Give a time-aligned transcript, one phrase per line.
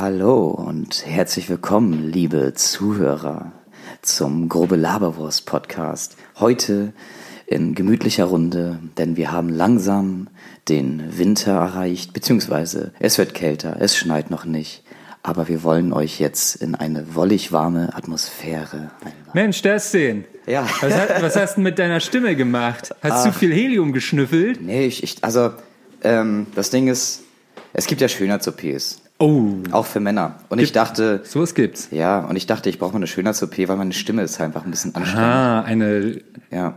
[0.00, 3.52] Hallo und herzlich willkommen, liebe Zuhörer,
[4.00, 6.16] zum Grobe Laberwurst Podcast.
[6.38, 6.94] Heute
[7.50, 10.28] in gemütlicher Runde, denn wir haben langsam
[10.68, 14.84] den Winter erreicht, beziehungsweise es wird kälter, es schneit noch nicht,
[15.24, 19.30] aber wir wollen euch jetzt in eine wollig warme Atmosphäre einladen.
[19.34, 20.24] Mensch, das den.
[20.46, 20.64] Ja.
[20.80, 22.94] Was, hat, was hast du mit deiner Stimme gemacht?
[23.02, 24.62] Hast du viel Helium geschnüffelt?
[24.62, 25.50] Nee, ich, ich also,
[26.02, 27.22] ähm, das Ding ist,
[27.72, 30.36] es gibt ja Schönheits-OPs, Oh, auch für Männer.
[30.48, 31.88] Und ich dachte, sowas gibt's.
[31.90, 34.70] ja, und ich dachte, ich brauche mal eine Schönheits-OP, weil meine Stimme ist einfach ein
[34.70, 35.26] bisschen anstrengend.
[35.28, 36.20] Ah, eine,
[36.52, 36.74] Ja.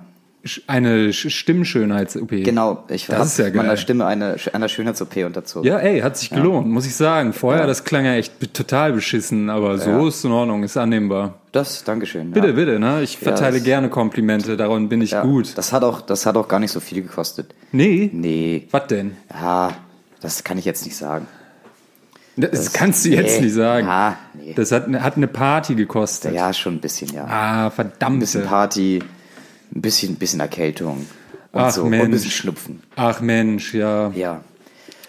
[0.68, 2.44] Eine Sch- Stimmschönheits-OP.
[2.44, 3.56] Genau, ich Das habe ist ja geil.
[3.64, 5.66] meiner Stimme eine, einer Schönheits-OP unterzogen.
[5.70, 7.32] Ja, ey, hat sich gelohnt, muss ich sagen.
[7.32, 10.08] Vorher, das klang ja echt total beschissen, aber so Ja.
[10.08, 11.36] ist in Ordnung, ist annehmbar.
[11.54, 12.32] Das, Dankeschön.
[12.32, 12.54] Bitte, ja.
[12.54, 13.02] bitte, ne?
[13.04, 15.58] Ich verteile das- gerne Komplimente, daran bin ich Ja, gut.
[15.58, 17.54] Das hat auch, das hat auch gar nicht so viel gekostet.
[17.72, 18.10] Nee?
[18.12, 19.16] Nee, Was denn?
[19.34, 19.72] ja,
[20.20, 21.26] das kann ich jetzt nicht sagen.
[22.36, 23.46] Das, kannst du jetzt nee.
[23.46, 23.86] nicht sagen.
[23.88, 24.54] Ja, nee.
[24.56, 26.34] Das hat, hat eine Party gekostet.
[26.34, 27.26] Ja, schon ein bisschen, ja.
[27.26, 28.20] Ah, Ein verdammt.
[28.22, 29.04] bisschen Party,
[29.76, 31.08] ein bisschen, bisschen Erkältung und
[31.62, 31.84] Ach, so.
[31.84, 32.36] Und ein bisschen Mensch.
[32.36, 32.84] Schnupfen.
[32.96, 34.12] Ach Mensch, ja.
[34.16, 34.42] Ja.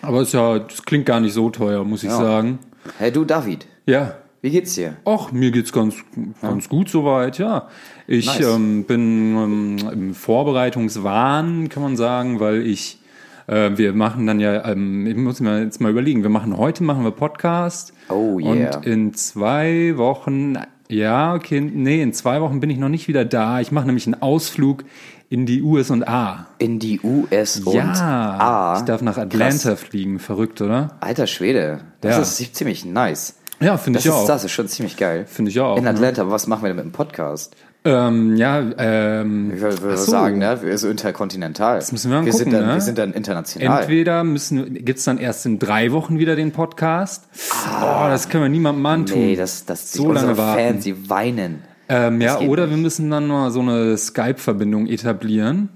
[0.03, 2.19] Aber ist ja, das klingt gar nicht so teuer, muss ich Ja.
[2.19, 2.59] sagen.
[2.99, 4.17] Hey, du, David, Ja.
[4.43, 4.97] wie geht's dir?
[5.07, 5.95] Ach, mir geht's ganz,
[6.43, 7.69] ganz gut soweit, ja.
[8.07, 8.47] Ich Nice.
[8.55, 12.99] ähm, bin ähm, im Vorbereitungswahn, kann man sagen, weil ich,
[13.47, 16.85] äh, wir machen dann ja, ähm, ich muss mir jetzt mal überlegen, wir machen heute
[16.85, 17.93] machen wir Podcast.
[18.11, 18.77] Oh, yeah.
[18.77, 20.59] Und in zwei Wochen,
[20.91, 23.61] ja, okay, nee, in zwei Wochen bin ich noch nicht wieder da.
[23.61, 24.85] Ich mache nämlich einen Ausflug
[25.31, 26.47] in die USA.
[26.59, 28.77] In die US und ja, A.
[28.79, 29.81] ich darf nach Atlanta Krass.
[29.81, 30.97] fliegen, verrückt, oder?
[31.01, 32.23] Alter Schwede, das Ja.
[32.23, 33.37] ist ziemlich nice.
[33.61, 34.27] Ja, finde ich ist, auch.
[34.27, 35.27] das ist schon ziemlich geil.
[35.27, 35.91] Finde ich auch, In ne?
[35.91, 37.57] Atlanta, aber was machen wir denn mit dem Podcast?
[37.87, 40.11] Ähm, ja, ähm, Ich würde so.
[40.11, 40.59] sagen, ne?
[40.63, 41.77] Wir sind interkontinental.
[41.77, 42.75] Das müssen wir mal wir sind gucken, dann, ne?
[42.75, 43.81] Wir sind dann international.
[43.81, 47.29] Entweder müssen gibt's dann erst in drei Wochen wieder den Podcast.
[47.83, 49.19] oh, das können wir niemandem antun.
[49.19, 49.21] Ah.
[49.21, 50.61] nee, das, das so lange warten.
[50.63, 51.63] Fans, die weinen.
[51.91, 52.77] ähm, ja, geht oder nicht.
[52.77, 55.69] wir müssen dann mal so eine Skype-Verbindung etablieren.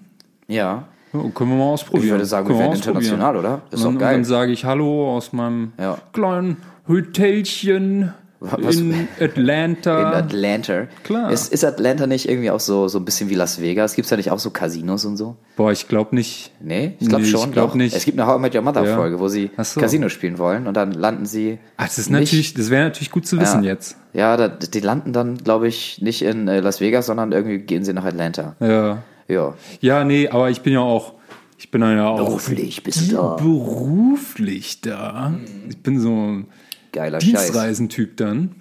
[0.47, 0.84] Ja.
[1.12, 2.04] Ja, können wir mal ausprobieren.
[2.06, 3.60] Ich würde sagen, können wir werden international, oder?
[3.70, 4.14] Ist und dann, doch geil.
[4.16, 5.98] Und dann sage ich Hallo aus meinem Ja.
[6.14, 9.99] kleinen Hotelchen Was- in Atlanta.
[10.00, 10.87] In Atlanta.
[11.03, 11.32] Klar.
[11.32, 13.94] Ist, ist Atlanta nicht irgendwie auch so, so ein bisschen wie Las Vegas?
[13.97, 15.37] Gibt es da nicht auch so Casinos und so?
[15.56, 16.53] Boah, ich glaube nicht.
[16.60, 17.48] Nee, ich glaube Nee, schon.
[17.48, 17.75] ich glaub doch.
[17.75, 17.97] nicht.
[17.97, 18.94] Es gibt eine How I Met Your Mother Ja.
[18.97, 19.81] Folge, wo sie so.
[19.81, 21.59] Casino spielen wollen und dann landen sie.
[21.77, 23.71] Ach, das ist nicht- natürlich, das wäre natürlich gut zu wissen Ja.
[23.72, 23.97] jetzt.
[24.12, 27.84] Ja, da, die landen dann, glaube ich, nicht in äh, Las Vegas, sondern irgendwie gehen
[27.84, 28.54] sie nach Atlanta.
[28.60, 29.03] Ja.
[29.27, 29.54] Ja.
[29.81, 31.15] Ja, nee, aber ich bin ja auch,
[31.59, 33.34] ich bin ja auch Beruflich bist du da.
[33.34, 35.34] beruflich da.
[35.69, 36.47] Ich bin so ein
[36.93, 37.19] Geiler.
[37.19, 38.54] Dienstreisentyp dann.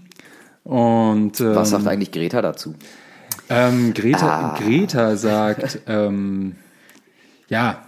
[0.64, 2.76] Und ähm, Was sagt eigentlich Greta dazu?
[3.50, 4.58] ähm, Greta, Ah.
[4.60, 6.56] Greta sagt, ähm,
[7.50, 7.84] ja,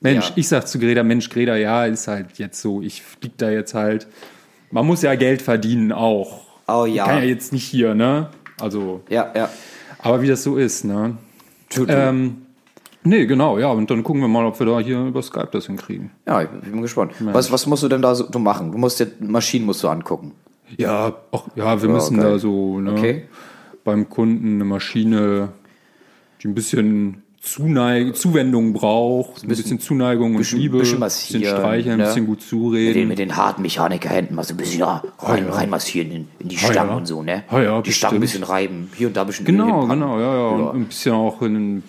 [0.00, 0.32] Mensch, Ja.
[0.36, 3.74] ich sag zu Greta, Mensch, Greta, ja, ist halt jetzt so, ich flieg da jetzt
[3.74, 4.06] halt.
[4.70, 6.42] Man muss ja Geld verdienen auch.
[6.66, 7.04] Oh ja.
[7.06, 8.30] Kann ja jetzt nicht hier, ne?
[8.60, 9.48] Also, Ja, ja.
[10.00, 11.16] aber wie das so ist, ne?
[11.68, 12.45] Tut, Ähm,
[13.06, 15.66] nee, genau, ja, und dann gucken wir mal, ob wir da hier über Skype das
[15.66, 16.10] hinkriegen.
[16.26, 17.12] ja, ich bin gespannt.
[17.20, 18.72] Was, was musst du denn da so du machen?
[18.72, 20.32] Du musst dir Maschinen musst du angucken.
[20.76, 22.32] Ja, auch, ja, wir müssen geil.
[22.32, 23.22] da so ne, Okay.
[23.84, 25.50] beim Kunden eine Maschine,
[26.42, 31.44] die ein bisschen Zuneig Zuwendung braucht, ein bisschen, Zuneigung und bisschen- Liebe, bisschen ein bisschen
[31.44, 32.04] streicheln, ein ne?
[32.06, 33.08] bisschen gut Mit den, zureden.
[33.08, 36.90] mit den harten Mechanikerhänden mal so ein bisschen ja, rein, reinmassieren in, in die Stangen
[36.90, 36.96] ja.
[36.96, 37.44] und so, ne?
[37.52, 40.34] Ja, ja, die Stangen ein bisschen reiben, hier und da ein bisschen Genau, genau, ja,
[40.34, 41.84] ja, Und ein bisschen auch in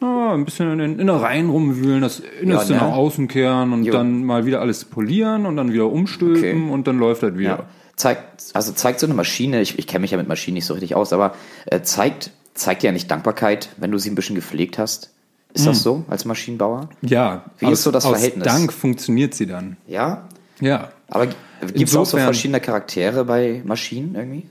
[0.00, 2.86] ja, ein bisschen in den Innereien rumwühlen, das Innerste Ja, ne?
[2.88, 3.92] nach außen kehren und Jo.
[3.92, 6.72] dann mal wieder alles polieren und dann wieder umstülpen Okay.
[6.72, 7.50] und dann läuft das wieder.
[7.50, 7.64] Ja.
[7.96, 10.74] Zeigt, also zeigt so eine Maschine, ich, ich kenne mich ja mit Maschinen nicht so
[10.74, 11.34] richtig aus, aber
[11.66, 15.10] äh, zeigt, zeigt dir ja nicht Dankbarkeit, wenn du sie ein bisschen gepflegt hast.
[15.54, 16.90] Ist das so als Maschinenbauer?
[17.00, 18.44] Ja, Wie aus, ist so das aus Verhältnis?
[18.44, 19.78] Dank funktioniert sie dann.
[19.88, 20.28] Ja.
[20.60, 20.90] Ja.
[21.08, 24.46] Aber gibt es auch so verschiedene Charaktere bei Maschinen irgendwie?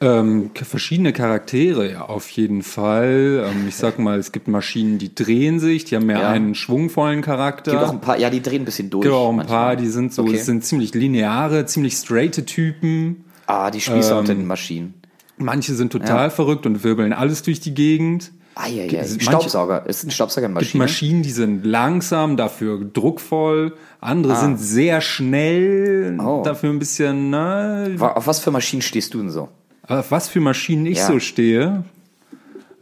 [0.00, 3.44] Ähm, verschiedene Charaktere, ja, auf jeden Fall.
[3.48, 6.28] Ähm, ich sag mal, es gibt Maschinen, die drehen sich, die haben mehr Ja.
[6.30, 7.70] einen schwungvollen Charakter.
[7.70, 9.08] Gibt auch ein paar, ja, die drehen ein bisschen durch.
[9.08, 9.58] Auch ein manchmal.
[9.58, 10.34] paar, die sind so, Okay.
[10.34, 13.24] es sind ziemlich lineare, ziemlich straighte Typen.
[13.46, 14.94] Ah, die Spießer Ähm, unter den Maschinen.
[15.36, 16.30] Manche sind total Ja.
[16.30, 18.32] verrückt und wirbeln alles durch die Gegend.
[18.54, 19.00] Ah, ja, ja.
[19.00, 19.86] Manche- Staubsauger.
[19.86, 20.84] Ist ein Staubsauger eine gibt Maschine?
[20.84, 23.74] Maschinen, die sind langsam, dafür druckvoll.
[24.00, 26.26] Andere sind sehr schnell, Ah.
[26.26, 26.42] Oh.
[26.42, 29.48] dafür ein bisschen, ne, Auf was für Maschinen stehst du denn so?
[29.88, 31.06] Auf was für Maschinen ich Ja.
[31.06, 31.84] so stehe?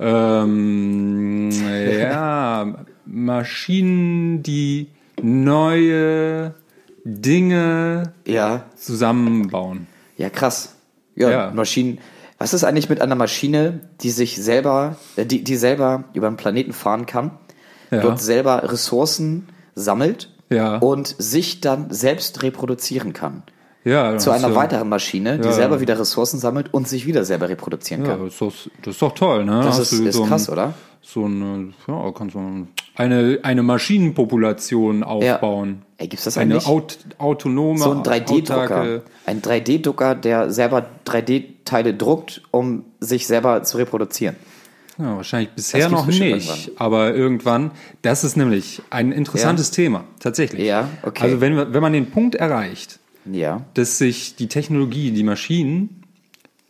[0.00, 1.50] Ähm,
[2.00, 2.74] ja,
[3.06, 4.88] Maschinen, die
[5.22, 6.54] neue
[7.04, 9.86] Dinge Ja, zusammenbauen.
[10.16, 10.74] ja, krass.
[11.16, 11.50] Ja, Ja.
[11.54, 11.98] Maschinen.
[12.42, 16.36] Was ist eigentlich mit einer Maschine, die sich selber, äh, die, die selber über den
[16.36, 17.32] Planeten fahren kann,
[17.90, 18.00] Ja.
[18.00, 20.78] dort selber Ressourcen sammelt Ja.
[20.78, 23.42] und sich dann selbst reproduzieren kann?
[23.84, 25.52] Ja, Zu einer äh, weiteren Maschine, die ja.
[25.52, 28.24] selber wieder Ressourcen sammelt und sich wieder selber reproduzieren Ja, kann.
[28.24, 28.52] das ist, doch,
[28.82, 29.60] das ist doch toll, ne?
[29.62, 30.74] Das Hast ist, ist so ein- krass, oder?
[31.02, 35.82] So eine, ja, kannst du eine, eine Maschinenpopulation aufbauen.
[35.96, 36.66] Ey, gibt's das Eine eigentlich?
[36.68, 38.82] aut autonome, So ein 3D-Drucker.
[38.82, 40.84] autarke- Ein 3D-Drucker, der selber
[41.70, 44.36] 3D-Teile druckt, um sich selber zu reproduzieren.
[44.98, 47.70] Ja, wahrscheinlich bisher noch nicht, aber irgendwann.
[48.02, 50.66] Das ist nämlich ein interessantes Thema, tatsächlich.
[50.66, 51.22] Ja, okay.
[51.24, 52.98] Also wenn, wenn man den Punkt erreicht,
[53.30, 53.64] Ja.
[53.74, 56.02] dass sich die Technologie, die Maschinen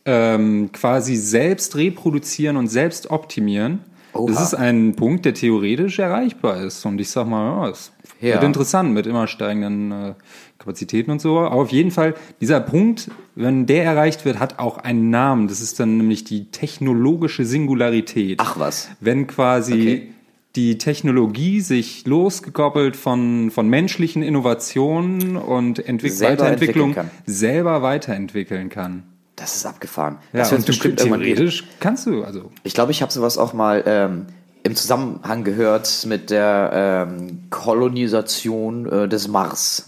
[0.05, 3.79] ähm, quasi selbst reproduzieren und selbst optimieren,
[4.13, 4.31] Oha.
[4.31, 6.85] das ist ein Punkt, der theoretisch erreichbar ist.
[6.85, 8.35] Und ich sag mal, ja, es Ja.
[8.35, 10.13] wird interessant mit immer steigenden äh,
[10.59, 11.39] Kapazitäten und so.
[11.39, 15.47] Aber auf jeden Fall, dieser Punkt, wenn der erreicht wird, hat auch einen Namen.
[15.47, 18.39] Das ist dann nämlich die technologische Singularität.
[18.41, 18.89] Ach was.
[18.99, 20.07] Wenn quasi Okay.
[20.55, 26.95] die Technologie sich losgekoppelt von, von menschlichen Innovationen und Entwick Selber Weiterentwicklung
[27.25, 29.03] selber weiterentwellen kann.
[29.35, 30.17] Das ist abgefahren.
[30.33, 31.35] Ja, das wird bestimmt irgendwann gehen.
[31.35, 34.25] theoretisch kannst du, also Ich glaube, ich habe sowas auch mal ähm,
[34.63, 39.85] im Zusammenhang gehört mit der ähm, Kolonisation äh, des Mars.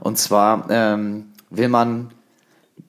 [0.00, 2.10] Und zwar ähm, will man,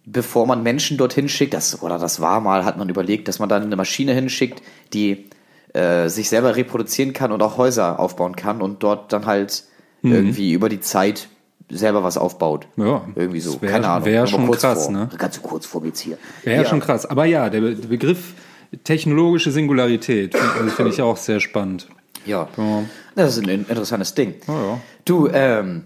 [0.06, 3.50] bevor man Menschen dorthin schickt, das, oder das war mal, hat man überlegt, dass man
[3.50, 4.62] dann eine Maschine hinschickt,
[4.94, 5.30] die
[5.74, 9.64] äh, sich selber reproduzieren kann und auch Häuser aufbauen kann und dort dann halt
[10.02, 11.28] irgendwie über die Zeit
[11.70, 12.68] selber was aufbaut.
[12.78, 12.86] Mhm.
[12.88, 14.06] Ja, Irgendwie so, wär- keine Ahnung.
[14.06, 14.94] wär Aber schon kurz krass, vor.
[14.94, 15.10] ne?
[15.18, 16.18] Ganz kurz vor jetzt hier.
[16.44, 17.06] wäre schon krass.
[17.06, 18.34] Aber ja, der, Be der Begriff
[18.84, 21.88] technologische Singularität finde finde ich auch sehr spannend.
[22.26, 22.48] Ja.
[22.58, 22.84] Ja.
[23.16, 24.36] Das ist ein in- interessantes Ding.
[24.48, 24.80] ja.
[25.06, 25.84] Du, ähm,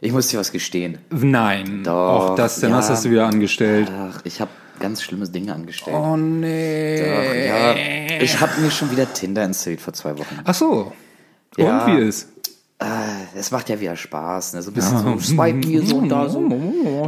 [0.00, 0.98] ich muss dir was gestehen.
[1.10, 1.92] Nein, Doch,
[2.30, 2.78] auch das denn, ja.
[2.78, 3.90] was hast du wieder angestellt?
[3.94, 5.96] Ach, ich habe ganz schlimme Dinge angestellt.
[5.96, 6.98] Oh nee.
[7.00, 7.74] Doch, ja,
[8.20, 10.38] ich habe mir schon wieder Tinder installiert vor zwei Wochen.
[10.44, 10.92] Ach so.
[11.56, 11.84] Ja.
[11.86, 12.28] Und wie ist?
[13.34, 14.62] Es macht ja wieder Spaß, ne?
[14.62, 16.40] So ein bisschen so swipen hier so und da so.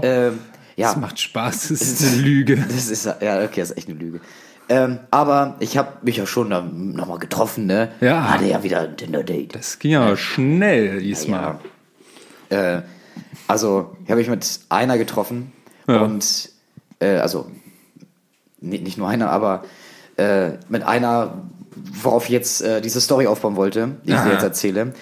[0.02, 0.38] Ähm,
[0.76, 2.56] ja, Das macht Spaß, das ist eine Lüge.
[2.68, 4.20] Das ist ja okay, das ist echt eine Lüge.
[4.74, 6.48] Ähm, aber ich habe mich ja schon
[6.94, 7.90] nochmal getroffen, ne?
[8.00, 8.30] Ja.
[8.30, 9.54] Hatte ja wieder ein Tinder-Date.
[9.54, 11.58] Das ging aber schnell diesmal.
[12.50, 12.76] Ja.
[12.78, 12.82] Äh,
[13.48, 15.52] also, habe ich mit einer getroffen
[15.86, 16.00] Ja.
[16.00, 16.48] und
[17.00, 17.50] äh, also
[18.60, 19.64] ni- nicht nur einer, aber
[20.16, 21.42] äh, mit einer,
[22.02, 24.92] worauf ich jetzt äh, diese Story aufbauen wollte, die ich dir jetzt erzähle.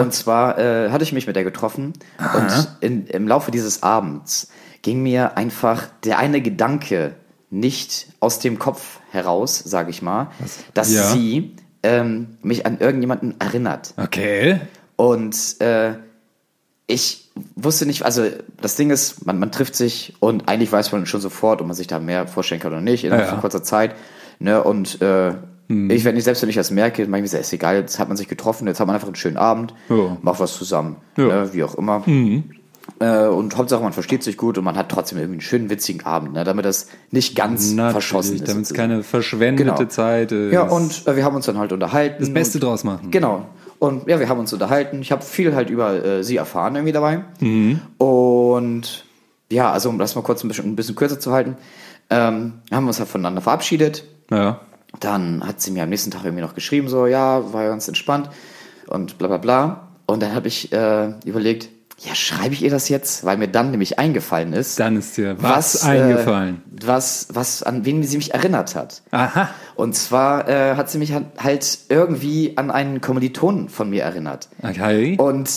[0.00, 1.92] Und zwar äh, hatte ich mich mit der getroffen
[2.36, 4.48] und in, im Laufe dieses Abends
[4.82, 7.14] ging mir einfach der eine Gedanke
[7.50, 10.28] nicht aus dem Kopf heraus, sage ich mal,
[10.74, 11.10] dass Ja.
[11.10, 13.94] sie ähm, mich an irgendjemanden erinnert.
[13.96, 14.60] Okay.
[14.96, 15.94] Und äh,
[16.86, 18.24] ich wusste nicht, also
[18.60, 21.76] das Ding ist, man, man trifft sich und eigentlich weiß man schon sofort, ob man
[21.76, 23.30] sich da mehr vorstellen kann oder nicht, innerhalb Ja.
[23.32, 23.94] von kurzer Zeit.
[24.38, 24.62] Ne?
[24.62, 25.34] Und äh,
[25.68, 28.16] ich, wenn ich selbst wenn ich das merke, manchmal ist es egal, jetzt hat man
[28.16, 30.16] sich getroffen, jetzt hat man einfach einen schönen Abend, Ja.
[30.20, 31.26] macht was zusammen, Ja.
[31.26, 31.50] ne?
[31.52, 32.02] wie auch immer.
[32.98, 36.04] Äh, und Hauptsache, man versteht sich gut und man hat trotzdem irgendwie einen schönen, witzigen
[36.04, 36.44] Abend, ne?
[36.44, 38.48] damit das nicht ganz verschossen Natürlich, ist.
[38.48, 39.84] damit es keine verschwendete Genau.
[39.88, 40.52] Zeit ist.
[40.52, 42.16] Ja, und äh, wir haben uns dann halt unterhalten.
[42.20, 43.10] das Beste und, draus machen.
[43.10, 43.46] Genau.
[43.78, 45.00] Und ja, wir haben uns unterhalten.
[45.00, 47.24] Ich habe viel halt über äh, sie erfahren irgendwie dabei.
[47.40, 47.80] Mhm.
[47.98, 49.04] Und
[49.50, 51.56] ja, also um das mal kurz ein bisschen, ein bisschen kürzer zu halten,
[52.10, 54.04] ähm, haben wir uns halt voneinander verabschiedet.
[54.30, 54.60] Ja.
[54.98, 58.28] Dann hat sie mir am nächsten Tag irgendwie noch geschrieben, so, ja, war ganz entspannt
[58.88, 59.88] und bla bla bla.
[60.06, 61.68] Und dann habe ich äh, überlegt,
[62.02, 63.24] ja, schreibe ich ihr das jetzt?
[63.24, 66.62] Weil mir dann nämlich eingefallen ist, Dann ist dir was, äh, eingefallen.
[66.82, 69.02] was, was, an wen sie mich erinnert hat.
[69.10, 69.50] Aha.
[69.74, 74.48] Und zwar äh, hat sie mich halt- halt irgendwie an einen Kommilitonen von mir erinnert.
[74.62, 75.16] Okay.
[75.18, 75.50] Und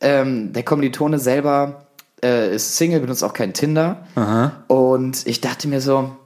[0.00, 1.86] ähm, der Kommilitone selber
[2.24, 4.06] äh, ist Single, benutzt auch kein Tinder.
[4.66, 6.16] Und ich dachte mir so,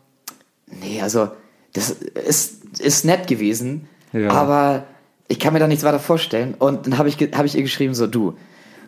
[0.67, 1.29] nee, also
[1.75, 4.31] das ist, ist nett gewesen, Ja.
[4.31, 4.85] aber
[5.29, 6.55] ich kann mir da nichts weiter vorstellen.
[6.59, 8.37] Und dann habe ich, hab ich ihr geschrieben, so du,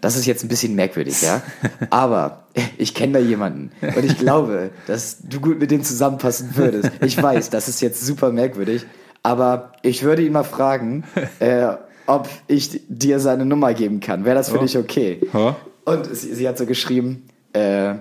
[0.04, 1.40] das ist jetzt ein bisschen merkwürdig, ja.
[1.88, 2.44] Aber
[2.76, 6.90] ich kenne da jemanden und ich glaube, dass du gut mit dem zusammenpassen würdest.
[7.00, 8.84] Ich weiß, das ist jetzt super merkwürdig,
[9.22, 11.04] aber ich würde ihn mal fragen,
[11.38, 11.68] äh,
[12.04, 14.26] ob ich dir seine Nummer geben kann.
[14.26, 14.62] Wäre das für Ja.
[14.62, 15.20] dich okay?
[15.32, 15.56] Ja.
[15.86, 17.94] Und sie, sie hat so geschrieben, äh,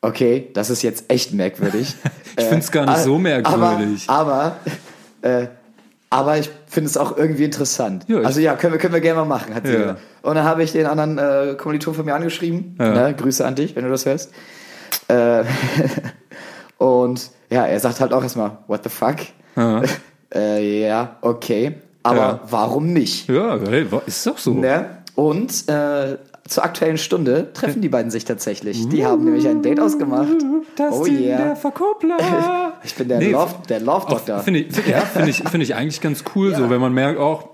[0.00, 1.94] okay, das ist jetzt echt merkwürdig.
[2.34, 4.08] Ich find's gar nicht äh, so merkwürdig.
[4.08, 4.56] Aber,
[5.20, 5.48] aber, äh,
[6.12, 8.04] aber ich finde es auch irgendwie interessant.
[8.06, 9.78] Ja, also ja, können wir, können wir gerne mal machen, hat sie Ja.
[9.78, 10.00] gesagt.
[10.20, 12.76] Und dann habe ich den anderen äh, Kommiliton von mir angeschrieben.
[12.78, 13.08] Ja.
[13.08, 13.14] Ne?
[13.14, 14.30] Grüße an dich, wenn du das hörst.
[15.08, 15.44] Äh,
[16.76, 19.16] und ja, er sagt halt auch erstmal, what the fuck?
[19.56, 19.82] Ja.
[20.34, 21.76] äh, ja, okay.
[22.02, 23.28] Aber warum nicht?
[23.30, 23.54] Ja,
[24.06, 24.52] ist doch so.
[24.52, 24.98] Ne?
[25.14, 26.18] Und äh,
[26.52, 28.88] zur aktuellen Stunde treffen die beiden sich tatsächlich.
[28.88, 30.28] Die haben nämlich ein Date ausgemacht.
[30.76, 31.44] Das oh yeah.
[31.44, 32.18] der Verkuppler.
[32.84, 34.40] Ich bin der Nee, Love, der Love Doctor.
[34.40, 37.18] Finde ich, find- ja, finde ich, finde ich eigentlich ganz cool, so wenn man merkt,
[37.20, 37.50] auch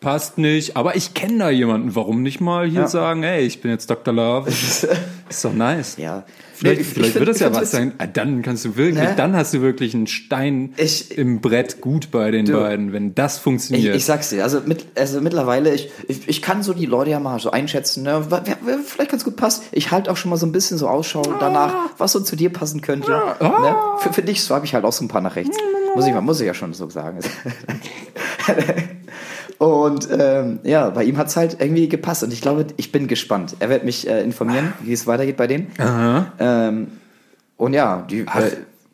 [0.00, 1.96] passt nicht, aber ich kenne da jemanden.
[1.96, 2.86] Warum nicht mal hier Ja.
[2.86, 4.14] sagen, hey, ich bin jetzt Dr.
[4.14, 4.48] Love?
[5.28, 5.96] Ist doch nice.
[5.96, 6.24] Ja.
[6.58, 7.92] Vielleicht, Nee, ich- vielleicht ich find- wird das ja was sein.
[7.98, 9.14] Ah, Dann kannst du wirklich, Ne?
[9.16, 13.38] dann hast du wirklich einen Stein Ich- im Brett gut bei den beiden, wenn das
[13.38, 13.94] funktioniert.
[13.94, 17.38] ich sag's dir, also, mit, also mittlerweile, ich, ich, kann so die Leute ja mal
[17.38, 19.62] so einschätzen, ne, wer, wer vielleicht ganz gut passt.
[19.70, 22.50] Ich halte auch schon mal so ein bisschen so Ausschau danach, was so zu dir
[22.52, 23.10] passen könnte.
[23.10, 23.76] Ne?
[24.00, 25.56] Für, für dich habe ich halt auch so ein paar nach rechts.
[25.94, 27.18] Muss ich, mal, muss ich ja schon so sagen.
[29.58, 33.56] Und ähm, ja, bei ihm hat's halt irgendwie gepasst und ich glaube, ich bin gespannt.
[33.58, 35.66] Er wird mich äh, informieren, wie es weitergeht bei denen.
[36.38, 36.88] Ähm,
[37.56, 38.26] und ja, die, äh,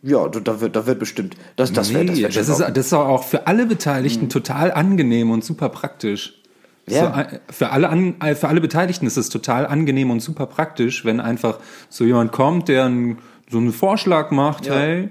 [0.02, 2.60] ja, da- wird, da wird bestimmt, das, das wird, das Nee, wird das, schon ist,
[2.60, 2.74] laufen.
[2.74, 6.40] das ist auch für alle Beteiligten total angenehm und super praktisch.
[6.88, 7.12] Ja.
[7.14, 10.46] So, äh, für, alle an, äh, für alle Beteiligten ist es total angenehm und super
[10.46, 11.58] praktisch, wenn einfach
[11.90, 13.18] so jemand kommt, der einen,
[13.50, 14.74] so einen Vorschlag macht, Ja.
[14.76, 15.08] hey,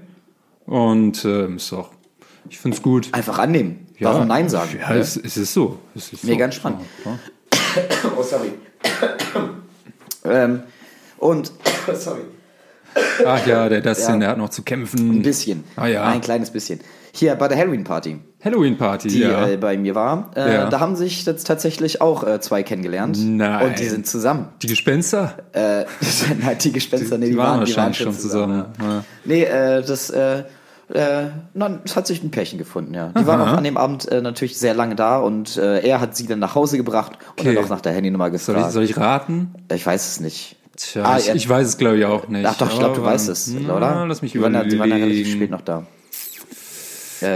[0.66, 1.90] und ähm, ist doch,
[2.48, 3.08] ich find's gut.
[3.12, 3.86] Einfach annehmen.
[4.00, 4.78] Warum Nein sagen?
[4.80, 5.78] Ja, es, es ist so.
[5.94, 6.38] Es ist Nee, so.
[6.38, 6.80] ganz spannend.
[7.04, 7.18] Ja, ja.
[8.16, 8.52] Oh, sorry.
[10.24, 10.62] ähm,
[11.18, 11.52] und,
[11.94, 12.20] sorry,
[13.26, 14.18] Ach ja, der Dustin, Ja.
[14.20, 15.10] der hat noch zu kämpfen.
[15.10, 15.64] ein bisschen.
[15.76, 16.04] Ah ja.
[16.04, 16.80] Ein kleines bisschen.
[17.12, 19.48] Hier bei der Halloween-Party, Halloween-Party, die ja.
[19.48, 20.68] äh, bei mir war, äh, Ja.
[20.68, 23.16] da haben sich jetzt tatsächlich auch äh, zwei kennengelernt.
[23.20, 23.66] Nein.
[23.66, 24.48] Und die sind zusammen.
[24.62, 25.36] die Gespenster?
[25.52, 25.84] Äh,
[26.40, 28.64] nein, die Gespenster, nee, die, die waren waren, wahrscheinlich die waren schon zusammen.
[28.80, 29.04] Ja.
[29.24, 30.10] Nee, äh, das,
[30.92, 33.12] äh, äh, na, es hat sich ein Pärchen gefunden, ja.
[33.18, 36.16] Die waren auch an dem Abend äh, natürlich sehr lange da und äh, er hat
[36.16, 37.54] sie dann nach Hause gebracht und Okay.
[37.54, 38.72] dann auch nach der Handynummer Soll, ich, gefragt.
[38.72, 39.54] soll ich raten?
[39.72, 40.56] ich weiß es nicht.
[40.76, 42.44] Tja, Ah, ich, ich weiß es glaube ich auch nicht.
[42.46, 44.06] Ach doch, ich glaube, du weißt es, na, oder?
[44.06, 45.36] Lass mich die waren, ja, die waren ja relativ überlegen.
[45.38, 45.86] spät noch da.
[47.22, 47.26] Äh,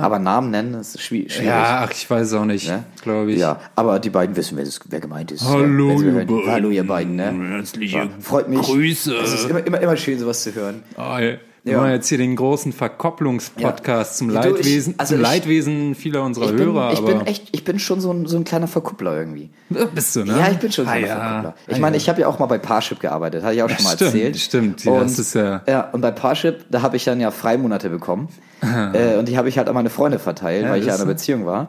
[0.00, 1.42] Aber Namen nennen ist schwi- schwierig.
[1.42, 2.84] Ja, ach, ich weiß es auch nicht, ne?
[3.02, 3.38] glaube ich.
[3.40, 5.44] Ja, aber die beiden wissen, wer, wer gemeint ist.
[5.44, 6.26] Hallo, ja, ihr hören.
[6.26, 6.50] beiden.
[6.52, 7.16] Hallo, ihr beiden.
[7.16, 7.48] Ne?
[7.56, 8.60] Herzliche Ja, freut mich.
[8.60, 9.14] Grüße.
[9.16, 10.82] Es ist immer, immer, immer schön, sowas zu hören.
[10.96, 11.34] Ah, ja.
[11.66, 11.80] Wir Ja.
[11.80, 15.94] machen jetzt hier den großen Verkopplungspodcast zum Ja, ich- Leidwesen, also also zum ich- Leidwesen
[15.96, 16.92] vieler unserer Ich bin, Hörer.
[16.92, 19.50] ich bin echt, ich bin schon so ein, so ein kleiner Verkuppler irgendwie.
[19.92, 20.38] bist du, ne?
[20.38, 21.16] Ja, ich bin schon so ah, ein ja.
[21.16, 21.54] Verkuppler.
[21.66, 22.00] Ich Ah, meine, ja.
[22.02, 24.36] ich habe ja auch mal bei Parship gearbeitet, hatte ich auch schon mal stimmt, erzählt.
[24.36, 24.84] stimmt.
[24.84, 27.90] Ja, und, das ist ja- ja, und bei Parship, da habe ich dann ja Freimonate
[27.90, 28.28] bekommen.
[28.94, 31.10] äh, und die habe ich halt an meine Freunde verteilt, weil ich ja in einer
[31.10, 31.66] Beziehung war.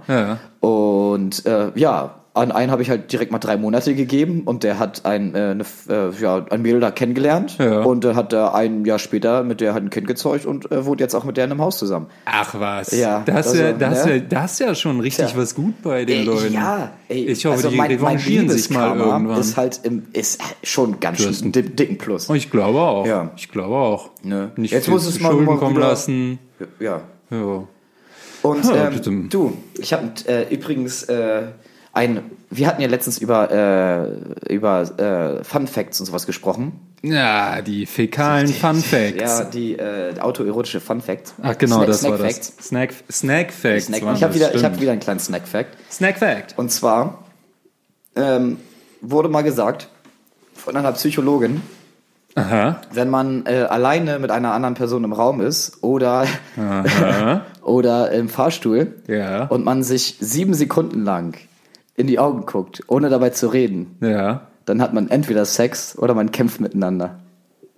[0.60, 4.80] Und äh, ja, an einen habe ich halt direkt mal drei Monate gegeben und der
[4.80, 7.58] hat ein, äh, eine, äh, ja, ein Mädel da kennengelernt.
[7.60, 7.82] Ja.
[7.82, 10.86] Und dann hat er ein Jahr später mit der halt ein Kind gezeugt und äh,
[10.86, 12.08] wohnt jetzt auch mit der in einem Haus zusammen.
[12.26, 12.92] Ach was.
[12.92, 14.16] Ja, da hast, also, ja, da, hast ne?
[14.18, 15.38] ja, da hast ja schon richtig Tja.
[15.38, 16.54] was gut bei den Ey, Leuten.
[16.54, 19.40] Ja, ey, ich hoffe, also die mein, mein revanchieren sich mal irgendwann.
[19.40, 22.30] ist halt im, ist schon ganz schön einen di- dicken Plus.
[22.30, 23.06] Oh, ich glaube auch.
[23.06, 23.32] Ja.
[23.36, 24.12] Ich glaube auch.
[24.24, 24.52] Ne.
[24.56, 26.40] Nicht Jetzt muss es mal- Schulden mal kommen wieder- lassen.
[26.80, 27.02] Ja.
[27.30, 27.64] Ja.
[28.44, 31.48] Und ähm, du, ich habe äh, übrigens äh,
[31.98, 33.52] ein, wir hatten ja letztens über
[34.48, 36.74] äh, über äh, Fun Facts und sowas gesprochen.
[37.02, 39.22] ja, die fäkalen Fun Facts.
[39.22, 41.34] Ja, die äh, autoerotische Fun Facts.
[41.42, 42.34] Ach genau, Snack, das Snack war das.
[42.36, 42.54] Facts.
[42.68, 43.86] Snack, Snack Facts.
[43.88, 44.02] Snack.
[44.02, 45.76] Ich habe das, wieder, ich habe wieder einen kleinen Snack Fact.
[45.92, 46.54] Snack Fact.
[46.58, 47.24] Und zwar
[48.16, 48.58] ähm,
[49.02, 49.90] wurde mal gesagt
[50.54, 51.62] von einer Psychologin,
[52.36, 52.82] Aha.
[52.94, 56.26] wenn man äh, alleine mit einer anderen Person im Raum ist oder,
[57.62, 59.46] oder im Fahrstuhl Ja.
[59.46, 61.36] und man sich sieben Sekunden lang
[61.98, 64.48] in die Augen guckt, ohne dabei zu reden, Ja.
[64.66, 67.20] dann hat man entweder Sex oder man kämpft miteinander.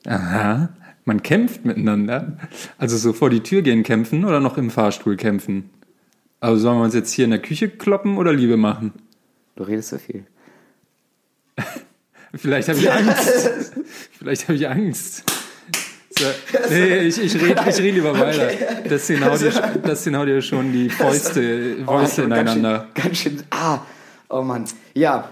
[0.06, 0.70] Aha.
[1.06, 2.38] Man kämpft miteinander.
[2.78, 5.72] Also so vor die Tür gehen kämpfen oder noch im Fahrstuhl kämpfen?
[6.40, 8.94] Also sollen wir uns jetzt hier in der Küche kloppen oder Liebe machen?
[9.56, 10.26] Du redest so viel.
[12.36, 13.74] Vielleicht habe ich Angst.
[14.18, 15.24] Vielleicht habe ich Angst.
[16.18, 16.26] So,
[16.70, 18.50] nee, ich, ich rede ich red lieber weiter.
[18.88, 19.52] Das hin haut dir,
[19.84, 22.88] das dir schon die Fäuste, Fäuste Oh, ineinander.
[22.94, 23.80] Ganz schön, ganz schön, ah,
[24.30, 24.66] oh Mann.
[24.94, 25.30] Ja,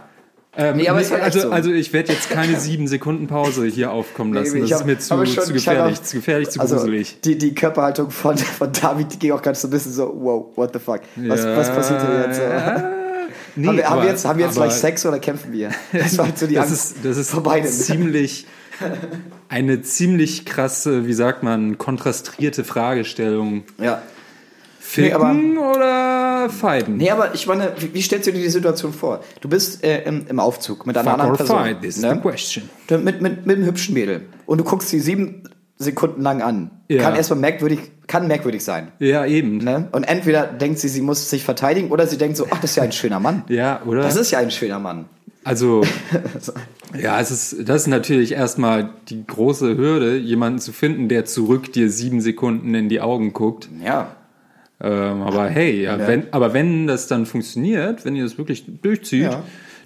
[0.60, 1.50] Ähm, Nee, aber nee, also, so.
[1.51, 4.58] also ich werde jetzt keine sieben Sekunden Pause hier aufkommen lassen.
[4.63, 7.22] ich Das hab- ist mir zu, schon- zu gefährlich, auch- zu gefährlich, zu also gruselig.
[7.22, 10.46] die, die Körperhaltung von, von David, die ging auch ganz so ein bisschen so, wow,
[10.56, 11.01] what the fuck?
[11.16, 12.42] Was, was passiert hier jetzt?
[13.60, 15.72] Nee, haben, wir, haben aber- wir jetzt, haben wir jetzt gleich Sex oder kämpfen wir?
[15.92, 17.68] Das war halt so die Das Angst ist, das ist vor beiden.
[17.68, 18.46] ziemlich,
[19.50, 23.63] eine ziemlich krasse, wie sagt man, kontrastierte Fragestellung.
[23.80, 24.01] Ja.
[24.89, 26.96] Ficken Nee, oder fighten?
[26.98, 29.20] Nee, aber ich meine, wie, wie stellst du dir die Situation vor?
[29.41, 31.58] Du bist äh, im, im Aufzug mit einer Fuck anderen or Person.
[31.60, 32.13] fight, this is ne?
[32.15, 32.70] the question.
[32.88, 34.22] Du- Mit, mit, mit einem hübschen Mädel.
[34.46, 35.44] Und du guckst sie sieben
[35.77, 36.72] Sekunden lang an.
[36.88, 37.03] Ja.
[37.03, 38.88] Kann erstmal merkwürdig, kann merkwürdig sein.
[39.00, 39.58] Ja, eben.
[39.58, 39.89] Ne?
[39.91, 42.75] Und entweder denkt sie, sie muss sich verteidigen, oder sie denkt so, ach, das ist
[42.77, 43.44] ja ein schöner Mann.
[43.50, 44.01] Ja, oder?
[44.03, 45.06] Das ist ja ein schöner Mann.
[45.44, 45.84] Also,
[47.00, 51.72] ja, es ist, das ist natürlich erstmal die große Hürde, jemanden zu finden, der zurück
[51.74, 53.67] dir sieben Sekunden in die Augen guckt.
[53.84, 54.15] Ja.
[54.79, 59.24] Ähm, aber hey, ja, Wenn, aber wenn das dann funktioniert, wenn ihr das wirklich durchzieht,
[59.24, 59.43] Ja.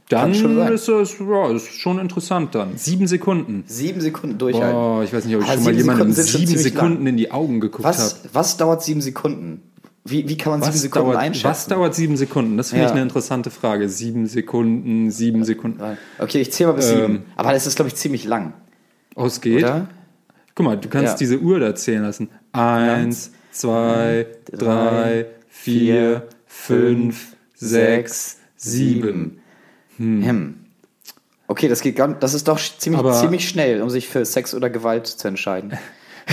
[0.09, 2.75] Dann ist es ja, ist schon interessant dann.
[2.75, 3.63] Sieben Sekunden.
[3.65, 4.73] Sieben Sekunden durchhalten.
[4.73, 7.07] Boah, ich weiß nicht, ob ich Ah, schon mal sieben jemandem Sekunden sieben ziemlich Sekunden
[7.07, 7.97] in die Augen geguckt habe.
[8.33, 9.61] Was, dauert sieben Sekunden?
[10.03, 11.47] Wie, wie kann man sieben Was Sekunden dauert, einschätzen?
[11.49, 12.57] was dauert sieben Sekunden?
[12.57, 12.87] Das finde Ja.
[12.89, 13.87] ich eine interessante Frage.
[13.87, 15.79] Sieben Sekunden, sieben Sekunden.
[16.19, 16.97] Okay, ich zähle mal bis Ähm.
[16.99, 17.19] sieben.
[17.37, 18.51] Aber das ist, glaube ich, ziemlich lang,
[19.15, 19.63] Ausgeht.
[19.63, 19.87] oder?
[20.55, 21.17] Guck mal, du kannst Ja.
[21.19, 22.27] diese Uhr da zählen lassen.
[22.51, 29.39] Eins, zwei, drei, vier, fünf, sechs, sieben.
[29.97, 30.55] Hm.
[31.47, 34.53] Okay, das geht ganz, das ist doch ziemlich, Aber- ziemlich schnell, um sich für Sex
[34.53, 35.73] oder Gewalt zu entscheiden.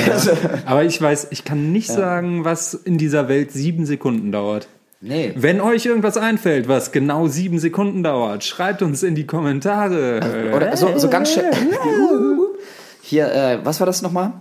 [0.07, 0.31] Also,
[0.67, 4.69] Aber ich weiß, ich kann nicht sagen, was in dieser Welt sieben Sekunden dauert.
[5.01, 5.33] nee.
[5.35, 10.53] Wenn euch irgendwas einfällt, was genau sieben Sekunden dauert, schreibt uns in die Kommentare.
[10.55, 11.51] Oder so, so ganz schnell.
[13.03, 14.35] Hier, äh, was war das nochmal?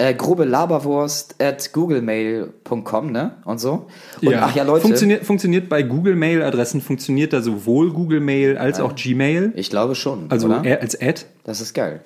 [0.00, 3.32] Äh, grobe Laberwurst at googlemail.com, ne?
[3.44, 3.86] Und so.
[4.22, 4.80] Und ach ja, Leute.
[4.80, 9.52] Funktioniert, funktioniert bei Google Mail Adressen, funktioniert da sowohl Google Mail als auch Gmail.
[9.56, 10.30] Ich glaube schon.
[10.30, 10.62] Also oder?
[10.80, 11.26] als Ad.
[11.44, 12.00] das ist geil.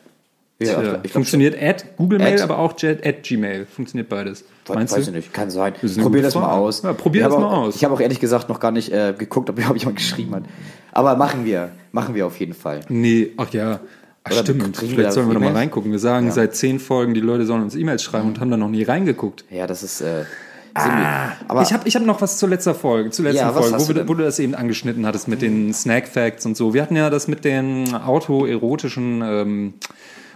[0.58, 3.64] Ja, Ja, ich funktioniert Ad, Google Mail, aber auch Ad Gmail.
[3.66, 4.44] Funktioniert beides.
[4.68, 5.10] Meinst Weiß du?
[5.10, 5.74] ich nicht, kann sein.
[6.00, 6.82] Probier das mal aus.
[6.82, 7.76] Ja, probier Ich das mal auch, aus.
[7.76, 10.44] Ich habe auch ehrlich gesagt noch gar nicht äh, geguckt, ob, ob jemand geschrieben hat.
[10.90, 11.70] Aber machen wir.
[11.92, 12.80] Machen wir auf jeden Fall.
[12.88, 13.78] Nee, ach ja.
[14.24, 14.76] Ach, Oder stimmt.
[14.78, 15.56] Vielleicht sollen wir noch mal E-Mails?
[15.58, 15.92] reingucken.
[15.92, 18.70] Wir sagen seit zehn Folgen, die Leute sollen uns E-Mails schreiben und haben da noch
[18.70, 19.44] nie reingeguckt.
[19.50, 20.00] Ja, das ist.
[20.00, 20.24] Äh,
[20.76, 21.06] ziemlich-
[21.46, 23.76] aber Ah, ich habe ich hab noch was zur letzten Folge, zur letzten Ja, Folge,
[23.86, 26.72] wo, du wo du das eben angeschnitten hattest mit den Snack Facts und so.
[26.74, 29.74] Wir hatten ja das mit den autoerotischen ähm,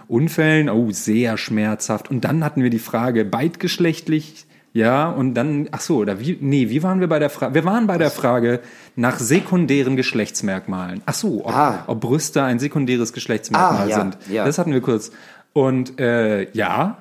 [0.07, 0.69] Unfällen.
[0.69, 2.09] Oh, sehr schmerzhaft.
[2.11, 6.69] Und dann hatten wir die Frage, beidgeschlechtlich, ja, und dann, ach so, oder wie, nee,
[6.69, 7.55] wie waren wir bei der Frage?
[7.55, 8.59] Wir waren bei der Frage
[8.95, 11.01] nach sekundären Geschlechtsmerkmalen.
[11.05, 11.83] Ach so, ob, Ah.
[11.87, 14.17] ob Brüste ein sekundäres Geschlechtsmerkmal Ah, ja, sind.
[14.29, 14.45] ja.
[14.45, 15.11] Das hatten wir kurz.
[15.53, 16.97] Und äh, ja,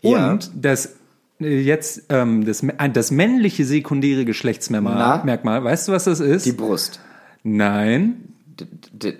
[0.00, 0.30] Ja.
[0.30, 0.96] und das
[1.40, 5.22] äh, jetzt ähm, das, mä- das männliche sekundäre Geschlechtsmerkmal?
[5.24, 6.46] Merkmal, weißt du, was das ist?
[6.46, 7.00] die Brust.
[7.42, 8.34] Nein.
[8.58, 9.14] D d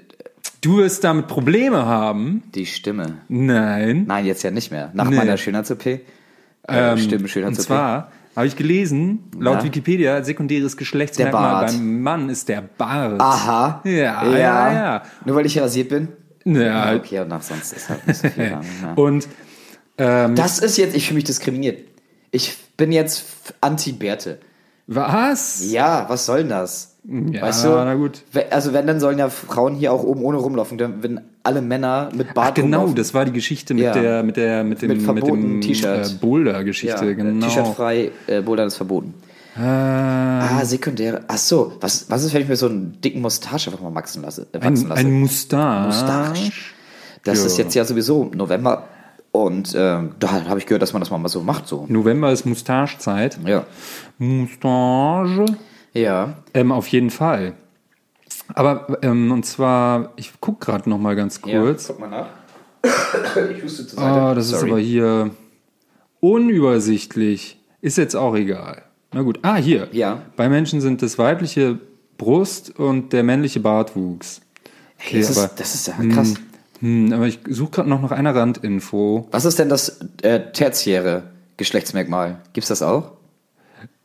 [0.61, 2.45] Du wirst damit Probleme haben.
[2.55, 3.17] die Stimme.
[3.29, 4.05] Nein.
[4.07, 4.91] Nein, jetzt ja nicht mehr.
[4.95, 5.17] Nach Nee.
[5.17, 6.01] meiner Schönheits-OP.
[6.69, 7.65] Äh, Ähm, Stimmen, und Schönheits-OP.
[7.67, 9.65] zwar habe ich gelesen, laut Na?
[9.65, 13.21] Wikipedia, sekundäres Geschlechtsmerkmal beim Mann ist der Bart.
[13.21, 13.81] Aha.
[13.85, 15.03] Ja, ja, ja.
[15.25, 16.09] Nur weil ich rasiert bin?
[16.45, 18.49] Ja, Okay, und nach sonst ist halt nicht so viel.
[18.51, 18.93] dran, ja.
[18.95, 19.29] Und
[19.99, 21.81] ähm, Das ist jetzt, ich fühle mich diskriminiert.
[22.31, 23.25] Ich bin jetzt
[23.61, 24.39] anti-Bärte.
[24.87, 25.63] was?
[25.71, 26.92] Ja, was soll denn das?
[27.05, 27.69] Ja, weißt du?
[27.71, 28.23] na gut.
[28.51, 30.79] Also wenn, dann sollen ja Frauen hier auch oben ohne rumlaufen.
[30.79, 32.95] Wenn alle Männer mit Bart Ach, genau, rumlaufen.
[32.97, 33.93] das war die Geschichte mit Ja.
[33.93, 36.07] der mit der mit dem Mit dem T-Shirt.
[36.13, 37.45] äh, Boulder-Geschichte, ja, genau.
[37.45, 39.15] T-Shirt frei, äh, Bouldern ist verboten.
[39.57, 41.23] Ah, Ah, sekundäre.
[41.29, 44.23] Ach so, was, was ist, wenn ich mir so einen dicken Mustache einfach mal wachsen
[44.23, 44.47] lasse?
[44.53, 45.01] Äh, wachsen ein, lasse?
[45.01, 45.87] ein Mustache.
[45.89, 46.53] Mustache.
[47.25, 47.47] Das Ja.
[47.47, 48.85] ist jetzt ja sowieso November.
[49.33, 51.67] Und ähm, da habe ich gehört, dass man das mal so macht.
[51.67, 51.85] So.
[51.89, 53.39] November ist Mustachezeit.
[53.47, 53.65] Ja.
[54.19, 55.47] Mustache.
[55.93, 56.35] Ja.
[56.55, 57.55] Ähm, auf jeden Fall.
[58.55, 61.89] Aber ähm, und zwar, ich guck gerade noch mal ganz kurz.
[61.89, 62.29] Guck mal nach.
[63.57, 64.21] ich huste zur Seite.
[64.21, 65.31] Ah, das ist aber hier
[66.21, 67.59] unübersichtlich.
[67.81, 68.83] Ist jetzt auch egal.
[69.13, 69.41] Na gut.
[69.43, 69.89] Ah, hier.
[69.93, 70.23] Ja.
[70.37, 71.79] Bei Menschen sind das weibliche
[72.17, 74.41] Brust und der männliche Bartwuchs.
[74.99, 76.35] Okay, das, aber, ist, das ist ja krass.
[76.81, 79.27] hm, aber ich suche gerade noch nach einer Randinfo.
[79.31, 81.25] Was ist denn das äh, tertiäre
[81.57, 82.41] Geschlechtsmerkmal?
[82.53, 83.13] Gibt's das auch?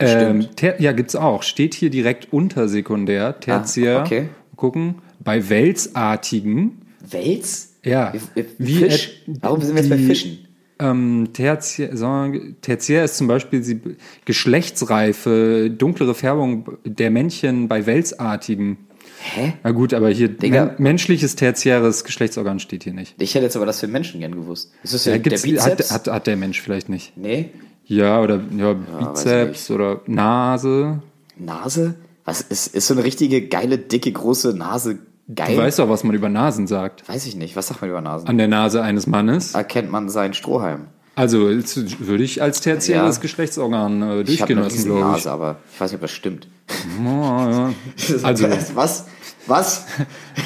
[0.00, 1.42] Ähm, ter ja, gibt's auch.
[1.42, 3.98] Steht hier direkt unter sekundär, tertiär.
[3.98, 4.28] Ah, okay.
[4.56, 4.96] Gucken.
[5.20, 6.82] Bei Welsartigen.
[7.08, 7.74] Wels?
[7.84, 8.12] Ja.
[8.58, 9.22] Wie, Fisch?
[9.26, 10.38] et- Warum sind wir jetzt bei Fischen?
[10.80, 13.80] Ähm, tertiär, sagen tertiär ist zum Beispiel die
[14.24, 18.78] Geschlechtsreife, dunklere Färbung der Männchen bei Welsartigen.
[19.20, 19.54] Hä?
[19.64, 20.66] Na gut, aber hier Digga.
[20.66, 23.20] men menschliches tertiäres Geschlechtsorgan steht hier nicht.
[23.20, 24.70] Ich hätte jetzt aber das für Menschen gern gewusst.
[24.84, 25.64] Ist das Ja, der Bizeps?
[25.64, 27.16] hat, hat, hat der Mensch vielleicht nicht.
[27.16, 27.50] nee.
[27.88, 31.00] Ja, oder ja, Bizeps oder Nase.
[31.36, 31.94] Nase?
[32.24, 34.98] Was ist, ist so eine richtige geile, dicke, große Nase
[35.34, 35.56] geil?
[35.56, 37.08] Du weißt doch, was man über Nasen sagt.
[37.08, 37.56] Weiß ich nicht.
[37.56, 38.28] Was sagt man über Nasen?
[38.28, 39.54] An der Nase eines Mannes.
[39.54, 40.88] Erkennt man seinen Strohhalm?
[41.14, 43.22] Also würde ich als tertiäres Ja.
[43.22, 45.06] Geschlechtsorgan äh, durchgehen lassen, glaube ich.
[45.06, 46.46] Nase, aber ich weiß nicht, ob das stimmt.
[47.02, 47.72] Ja, ja.
[48.22, 49.06] Also, was?
[49.46, 49.86] Was?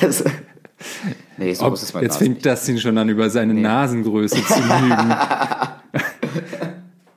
[1.36, 2.18] nee, so ob, jetzt Nase.
[2.18, 5.14] fängt Dustin schon an, über seine Nasengröße zu lügen.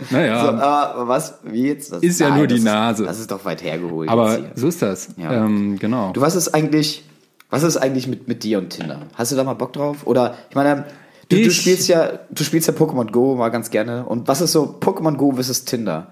[0.10, 1.36] Naja, So, aber was?
[1.44, 1.92] Wie jetzt?
[1.92, 3.04] Das, Ist ja nur die Nase.
[3.04, 4.10] Ist, das ist doch weit hergeholt.
[4.10, 5.10] aber so ist das.
[5.18, 5.32] Ja.
[5.46, 6.12] Ähm, genau.
[6.14, 7.04] Du, was ist eigentlich,
[7.50, 9.02] was ist eigentlich mit, mit dir und Tinder?
[9.16, 10.06] Hast du da mal Bock drauf?
[10.06, 10.86] Oder, ich meine,
[11.30, 14.06] du, du Ich- spielst ja, du spielst ja Pokémon Go mal ganz gerne.
[14.06, 16.08] Und was ist so Pokémon Go versus Tinder?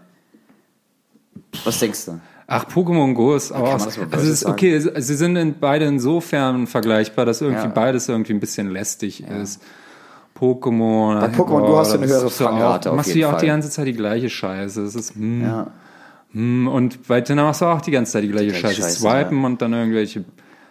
[1.65, 2.19] Was denkst du?
[2.47, 3.71] Ach, Pokémon Go ist auch.
[3.73, 7.69] also es ist okay, sie sind in, beide insofern vergleichbar, dass irgendwie Ja.
[7.69, 9.62] beides irgendwie ein bisschen lästig ist.
[10.39, 11.19] Pokémon.
[11.19, 13.69] Bei Pokémon Go hast du eine höhere Fangrate auf Machst du ja auch die ganze
[13.69, 14.81] Zeit die gleiche Scheiße.
[14.83, 15.67] Es ist, hm, Ja.
[16.33, 18.81] hm, und bei Tinder machst du auch die ganze Zeit die gleiche gleiche Scheiße.
[18.81, 20.23] Scheiße, Swipen und dann irgendwelche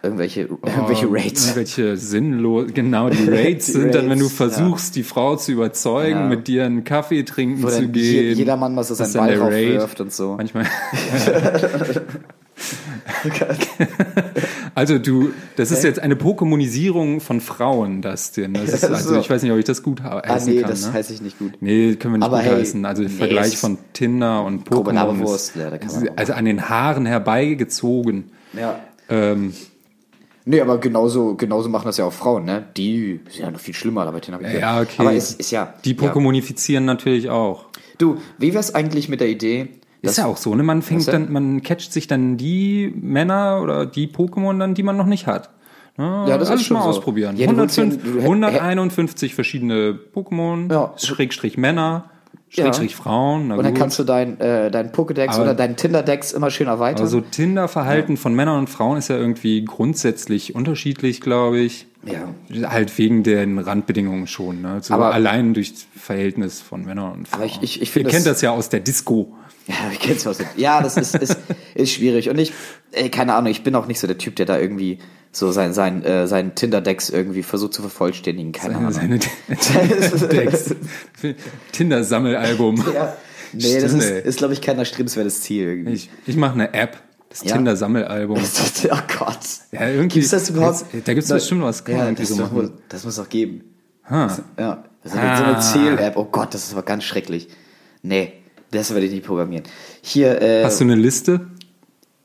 [0.05, 1.45] irgendwelche, irgendwelche Raids.
[1.45, 5.53] Irgendwelche sinnlos, genau, die Raids Die sind dann, wenn du Raids, versuchst, die Frau zu
[5.53, 6.27] überzeugen, Ja.
[6.27, 8.37] mit dir einen Kaffee trinken Wo zu dann je- gehen.
[8.37, 9.75] jeder Mann so Das seinen Ball der Raid.
[9.75, 10.35] raufwirft und so.
[10.35, 10.65] Manchmal.
[14.75, 18.53] also du, das ist jetzt eine Pokémonisierung von Frauen, Dustin.
[18.53, 19.19] Das ist, also So.
[19.19, 20.69] ich weiß nicht, ob ich das gut Ah, heißen nee, kann.
[20.69, 20.93] das ne?
[20.93, 21.53] heiße ich nicht gut.
[21.61, 22.85] Nee, können wir nicht Aber gut hey, heißen.
[22.85, 26.13] Also der nee, Vergleich von Tinder und Pokémon ist, ja, da kann man auch.
[26.17, 28.31] also an den Haaren herbeigezogen.
[28.53, 28.79] Ja.
[29.09, 29.53] Ähm,
[30.45, 32.65] Nee, aber genauso, genauso machen das ja auch Frauen, ne?
[32.75, 34.61] Die sind ja noch viel schlimmer, aber den habe ich gehört.
[34.61, 34.95] ja, okay.
[34.97, 35.73] Aber es ist ja.
[35.85, 35.97] die ja.
[36.03, 37.67] Pokémonifizieren natürlich auch.
[37.97, 39.69] Du, wie wär's eigentlich mit der Idee?
[40.11, 40.63] Ist ja auch so, ne?
[40.63, 44.97] Man fängt dann, man catcht sich dann die Männer oder die Pokémon dann, die man
[44.97, 45.49] noch nicht hat.
[45.97, 46.25] Ne?
[46.27, 46.89] Ja, das ist Alles schon mal so.
[46.89, 47.37] ausprobieren.
[47.37, 50.93] Ja, du willst ja- 105, du hätt- 151 verschiedene Pokémon, Ja.
[50.97, 52.05] Schrägstrich Männer,
[52.49, 53.47] Schrägstrich Frauen.
[53.47, 53.79] Na Und dann gut.
[53.81, 57.01] kannst du dein, äh, dein Pokédex Aber- oder dein Tinder-Dex immer schön erweitern.
[57.01, 61.87] Also Tinder-Verhalten von Männern und Frauen ist ja irgendwie grundsätzlich unterschiedlich, glaube ich.
[62.05, 62.69] Ja.
[62.71, 64.61] Halt wegen den Randbedingungen schon.
[64.61, 64.79] Ne?
[64.81, 67.41] So Aber- allein durch das Verhältnis von Männern und Frauen.
[67.41, 69.33] Aber ich- ich- ich Ihr kennt das- das ja aus der Disco.
[69.67, 70.39] Ja, ich kenn's was.
[70.57, 71.37] Ja, das ist, ist,
[71.73, 72.29] ist schwierig.
[72.29, 72.51] Und ich,
[72.91, 74.99] ey, keine Ahnung, ich bin auch nicht so der Typ, der da irgendwie
[75.31, 78.51] so sein, sein, äh, sein Tinder-Dex irgendwie versucht zu vervollständigen.
[78.51, 78.91] Keine Ahnung.
[78.91, 79.19] Seine
[80.31, 80.75] Decks.
[81.71, 82.83] Tinder-Sammelalbum.
[82.93, 83.15] Ja.
[83.53, 84.21] Nee, das Stimmt, ist, ey.
[84.23, 85.93] ist glaube ich, kein erstrebenswertes Ziel irgendwie.
[85.93, 86.97] Ich, ich mache eine App,
[87.41, 87.55] das Ja.
[87.55, 88.37] Tinder-Sammelalbum.
[88.41, 89.37] Das, oh Gott.
[89.71, 90.19] Ja, irgendwie.
[90.19, 90.85] Gibt's das überhaupt?
[91.05, 91.83] Da gibt's bestimmt was.
[91.83, 93.63] Kann Ja, das, so doch, das muss auch geben.
[94.09, 94.37] Ha.
[94.59, 94.83] Ja.
[95.03, 95.59] Das ist so eine Ah.
[95.59, 96.15] Zähl-App.
[96.17, 97.47] Oh Gott, das ist aber ganz schrecklich.
[98.03, 98.33] Nee,
[98.71, 99.63] das werde ich nicht programmieren.
[100.01, 101.47] Hier, äh, Hast du eine Liste?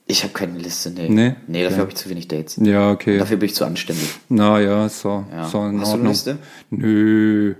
[0.07, 1.09] ich habe keine Liste, nee.
[1.09, 1.35] Nee?
[1.47, 1.81] Nee, dafür Ja.
[1.83, 2.57] habe ich zu wenig Dates.
[2.62, 3.18] Ja, okay.
[3.18, 4.09] Dafür bin ich zu anständig.
[4.29, 5.47] Na ja, so, Ja.
[5.49, 6.09] so in Hast du eine Ordnung.
[6.09, 6.38] Liste?
[6.71, 7.55] Nö.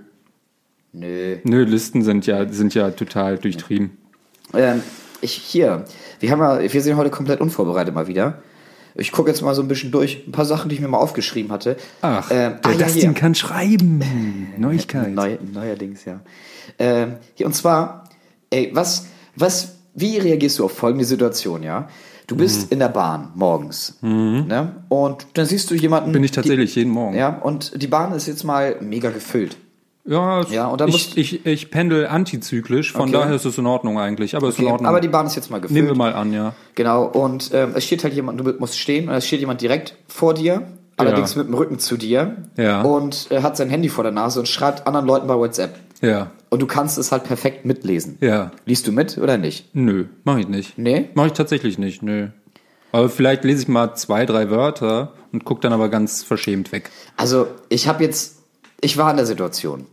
[0.91, 1.37] Nö.
[1.43, 3.97] Nö, Listen sind ja, sind ja total durchtrieben.
[4.53, 4.81] Ähm,
[5.21, 5.85] ich, hier,
[6.19, 8.41] wir haben ja, wir sind heute komplett unvorbereitet mal wieder.
[8.95, 10.97] Ich gucke jetzt mal so ein bisschen durch, ein paar Sachen, die ich mir mal
[10.97, 11.77] aufgeschrieben hatte.
[12.01, 13.13] Ach, Ähm, der ah, ja, Dustin hier.
[13.13, 14.03] kann schreiben.
[14.57, 15.09] Neuigkeit.
[15.13, 16.19] Neu, neuerdings, ja.
[16.77, 18.05] Ähm, hier, und zwar,
[18.49, 19.05] ey, was,
[19.35, 21.87] was, wie reagierst du auf folgende Situation, ja?
[22.27, 22.39] Du Mhm.
[22.39, 24.75] bist in der Bahn morgens, ne?
[24.89, 26.11] Und dann siehst du jemanden.
[26.11, 27.13] Bin ich tatsächlich jeden Morgen.
[27.13, 29.57] Die, ja, und die Bahn ist jetzt mal mega gefüllt.
[30.05, 33.11] Ja, Ja, und dann ich, ich, ich pendel antizyklisch, von Okay.
[33.11, 34.35] daher ist es in Ordnung eigentlich.
[34.35, 34.89] Aber es ist in Okay, Ordnung.
[34.89, 35.75] aber die Bahn ist jetzt mal gefüllt.
[35.75, 36.53] Nehmen wir mal an, ja.
[36.75, 39.95] Genau, und ähm, es steht halt jemand, du musst stehen, und es steht jemand direkt
[40.07, 40.63] vor dir,
[40.97, 42.37] allerdings mit dem Rücken zu dir.
[42.57, 42.81] Ja.
[42.81, 45.75] Und er hat sein Handy vor der Nase und schreibt anderen Leuten bei WhatsApp.
[46.01, 46.31] Ja.
[46.49, 48.17] Und du kannst es halt perfekt mitlesen.
[48.21, 48.51] Ja.
[48.65, 49.75] Liest du mit oder nicht?
[49.75, 50.77] Nö, mache ich nicht.
[50.77, 51.09] Nee?
[51.13, 52.27] Mache ich tatsächlich nicht, nö.
[52.91, 56.89] Aber vielleicht lese ich mal zwei, drei Wörter und guck dann aber ganz verschämt weg.
[57.17, 58.38] Also, ich habe jetzt,
[58.81, 59.85] ich war in der Situation.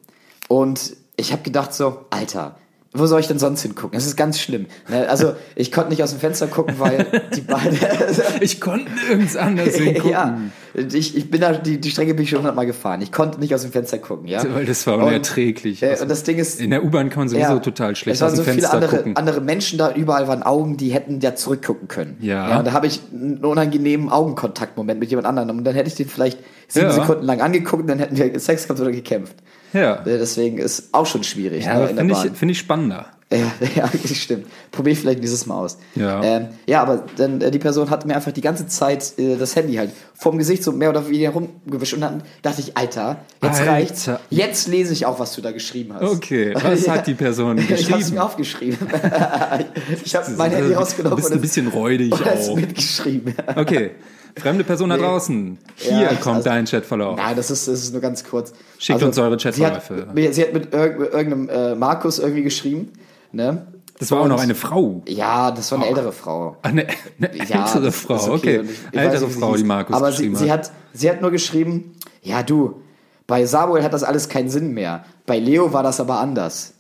[0.49, 2.57] Und ich habe gedacht so, Alter,
[2.99, 3.93] wo soll ich denn sonst hingucken?
[3.97, 4.67] Das ist ganz schlimm.
[4.89, 5.09] Ne?
[5.09, 7.79] Also, ich konnte nicht aus dem Fenster gucken, weil die beiden...
[8.41, 10.11] Ich konnte nirgends anders hingucken.
[10.11, 10.39] ja,
[10.75, 13.01] ich, ich bin da, die, die Strecke bin ich schon hundertmal gefahren.
[13.01, 14.43] Ich konnte nicht aus dem Fenster gucken, ja.
[14.55, 15.83] Weil das war Und, unerträglich.
[15.83, 18.21] Äh, und das Ding ist, In der U-Bahn kann man sowieso ja, total schlecht es
[18.21, 19.17] waren aus dem so viele Fenster andere, gucken.
[19.17, 22.17] andere Menschen da, überall waren Augen, die hätten ja zurückgucken können.
[22.21, 22.59] Ja.
[22.59, 26.09] und da habe ich einen unangenehmen Augenkontaktmoment mit jemand anderem und dann hätte ich den
[26.09, 26.93] vielleicht sieben Ja.
[26.93, 29.37] Sekunden lang angeguckt und dann hätten wir Sex gehabt oder gekämpft.
[29.77, 33.07] Ja, Äh, Deswegen ist auch schon schwierig ja ne, finde ich, find ich spannender.
[33.33, 33.39] Ja,
[33.75, 34.47] ja, das stimmt.
[34.71, 35.79] Probier ich vielleicht dieses Mal aus.
[35.97, 36.23] Ja.
[36.23, 39.57] Ähm, ja, aber dann äh, die Person hat mir einfach die ganze Zeit äh, das
[39.57, 43.59] Handy halt vorm Gesicht so mehr oder weniger rumgewischt und dann dachte ich, Alter, jetzt
[43.59, 43.71] Alter.
[43.73, 44.11] reicht's.
[44.31, 46.05] Jetzt lese ich auch, was du da geschrieben hast.
[46.05, 48.15] Okay, was hat die Person Ich habe es geschrieben?
[48.15, 48.79] mir aufgeschrieben.
[50.05, 52.55] ich habe mein Handy Du rausgenommen bist ein bisschen räudig auch.
[52.55, 53.35] mitgeschrieben.
[53.57, 53.91] Okay,
[54.39, 55.03] fremde Person da Nee.
[55.03, 55.59] draußen.
[55.77, 57.17] Hier Ja, kommt also- dein Chatverlauf.
[57.17, 58.53] Nein, das ist, das ist nur ganz kurz.
[58.79, 60.33] Schickt uns eure sie hat, Chatverläufe.
[60.33, 62.93] sie hat mit irg mit irgendeinem äh, Markus irgendwie geschrieben.
[63.33, 63.67] Ne?
[63.99, 65.03] Das war auch Und- noch eine Frau.
[65.09, 66.57] Ja, das war eine ältere Frau.
[66.63, 66.87] Eine,
[67.19, 68.59] eine Ja, ältere das Frau, okay.
[68.59, 69.65] Und ich- ich ältere sie Frau, die.
[69.65, 70.65] Markus Aber sie, geschrieben sie, hat.
[70.67, 72.83] hat, sie hat nur geschrieben, ja du,
[73.27, 75.05] bei Samuel hat das alles keinen Sinn mehr.
[75.25, 76.75] Bei Leo war das aber anders.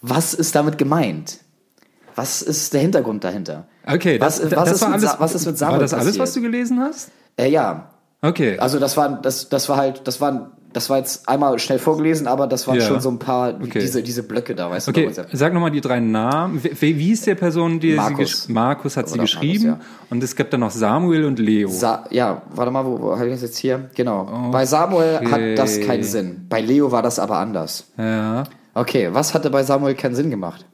[0.00, 1.38] Was ist damit gemeint?
[2.16, 3.66] Was ist der Hintergrund dahinter?
[3.86, 5.16] Okay, was, das, was, das ist, war alles.
[5.18, 6.22] Was ist mit Samuel war das alles, passiert?
[6.22, 7.10] was du gelesen hast?
[7.36, 7.90] Äh, ja,
[8.22, 8.58] Okay.
[8.58, 12.26] also das war, das, das war halt, das waren, das war jetzt einmal schnell vorgelesen,
[12.26, 12.82] aber das waren Ja.
[12.86, 13.78] schon so ein paar, Okay.
[13.80, 14.90] diese, diese Blöcke da, weißt du?
[14.92, 15.28] Okay, bei WhatsApp.
[15.32, 16.62] sag nochmal die drei Namen.
[16.64, 18.44] Wie, wie ist der Person, die Markus.
[18.44, 21.68] sie Markus hat sie Oder geschrieben Markus, und es gibt dann noch Samuel und Leo.
[21.68, 23.90] Sa ja, warte mal, wo, wo habe ich das jetzt hier?
[23.94, 24.48] Genau.
[24.50, 26.46] Bei Samuel hat das keinen Sinn.
[26.48, 27.84] Bei Leo war das aber anders.
[27.98, 28.44] ja.
[28.76, 30.64] Okay, was hatte bei Samuel keinen Sinn gemacht?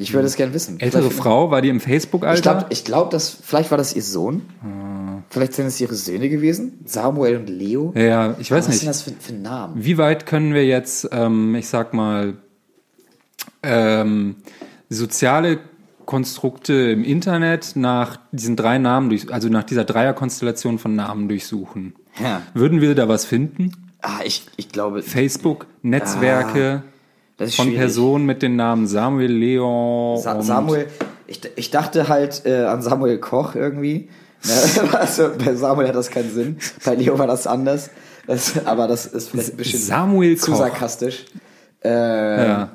[0.00, 0.80] Ich würde es gerne wissen.
[0.80, 2.40] Ältere Vielleicht- Frau, war die im Ich Facebook-Alter?
[2.42, 4.42] glaube, ich glaub, dass vielleicht war das ihr Sohn.
[4.62, 5.22] Ah.
[5.28, 6.80] Vielleicht sind es ihre Söhne gewesen.
[6.84, 7.92] Samuel und Leo.
[7.96, 8.78] ja, ich weiß was nicht.
[8.80, 9.74] sind das für, für Namen?
[9.84, 12.34] Wie weit können wir jetzt, ähm, ich sag mal,
[13.62, 14.36] ähm,
[14.88, 15.58] soziale
[16.06, 21.94] Konstrukte im Internet nach diesen drei Namen, durch, also nach dieser Dreierkonstellation von Namen durchsuchen.
[22.20, 22.42] Ja.
[22.54, 23.72] Würden wir da was finden?
[24.02, 25.02] Ah, ich, ich glaube.
[25.02, 26.99] Facebook, Netzwerke ist
[27.48, 27.78] von schwierig.
[27.78, 30.86] Personen mit den Namen Samuel, Leon Sa Samuel,
[31.26, 34.08] ich, ich dachte halt äh, an Samuel Koch irgendwie.
[34.42, 34.94] Ne?
[34.98, 36.56] also, bei Samuel hat das keinen Sinn.
[36.82, 37.90] Bei Leo war das anders.
[38.26, 40.58] Das, aber das ist vielleicht ein bisschen Samuel zu Koch.
[40.60, 41.26] sarkastisch.
[41.84, 42.70] Äh, Ja.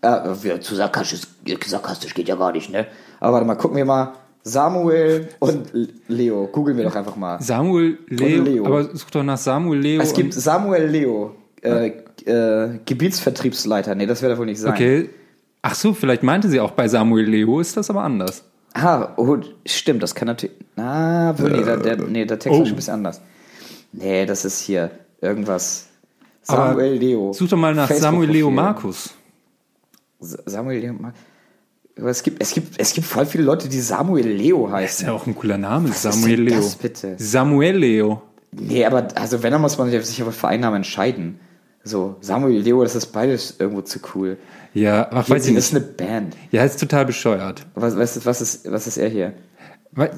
[0.00, 1.22] äh, zu sarkastisch,
[1.66, 2.86] sarkastisch geht ja gar nicht, ne?
[3.18, 4.12] Aber warte mal, gucken wir mal.
[4.44, 5.72] Samuel und
[6.06, 6.46] Leo.
[6.52, 7.40] Googeln wir doch einfach mal.
[7.42, 8.66] Samuel Leo, Leo.
[8.66, 10.00] aber such doch nach Samuel Leo.
[10.00, 11.90] Es gibt Samuel Leo, äh,
[12.26, 13.94] äh, Gebietsvertriebsleiter.
[13.94, 14.72] Nee, das wird da wohl nicht sein.
[14.72, 15.10] okay.
[15.62, 18.44] Ach so, vielleicht meinte sie auch bei Samuel Leo, ist das aber anders.
[18.74, 20.54] Ah, oh, stimmt, das kann natürlich.
[20.76, 22.62] Ah, wohl, nee, der, der, nee, der Text Oh.
[22.62, 23.20] ist schon ein bisschen anders.
[23.92, 25.86] Nee, das ist hier irgendwas.
[26.46, 27.32] Aber Samuel Leo.
[27.32, 28.50] Such doch mal nach Samuel Leo.
[28.50, 29.10] Markus.
[30.20, 31.20] Samuel Leo Markus.
[31.98, 35.06] Aber es gibt, es gibt, es gibt voll viele Leute, die Samuel Leo Ist heißen.
[35.08, 36.56] ja auch ein cooler Name, ist Samuel denn Leo.
[36.56, 37.14] das bitte?
[37.18, 38.22] Samuel Leo.
[38.52, 41.40] Nee, aber also wenn, dann muss man sich sich aber für einen Namen entscheiden.
[41.88, 44.36] So, Samuel Leo, das ist beides irgendwo zu cool.
[44.74, 45.80] Ja, ach, weiß ich das nicht.
[45.82, 46.36] ist eine Band.
[46.50, 47.64] Ja, ist total bescheuert.
[47.74, 49.32] Was, was, ist, was, ist, was ist er hier?
[49.92, 50.10] We-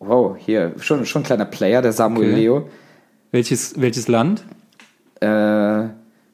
[0.00, 2.40] Wow, hier, schon, schon ein kleiner Player, der Samuel Okay.
[2.40, 2.68] Leo.
[3.32, 4.44] Welches, welches Land?
[5.20, 5.88] Äh,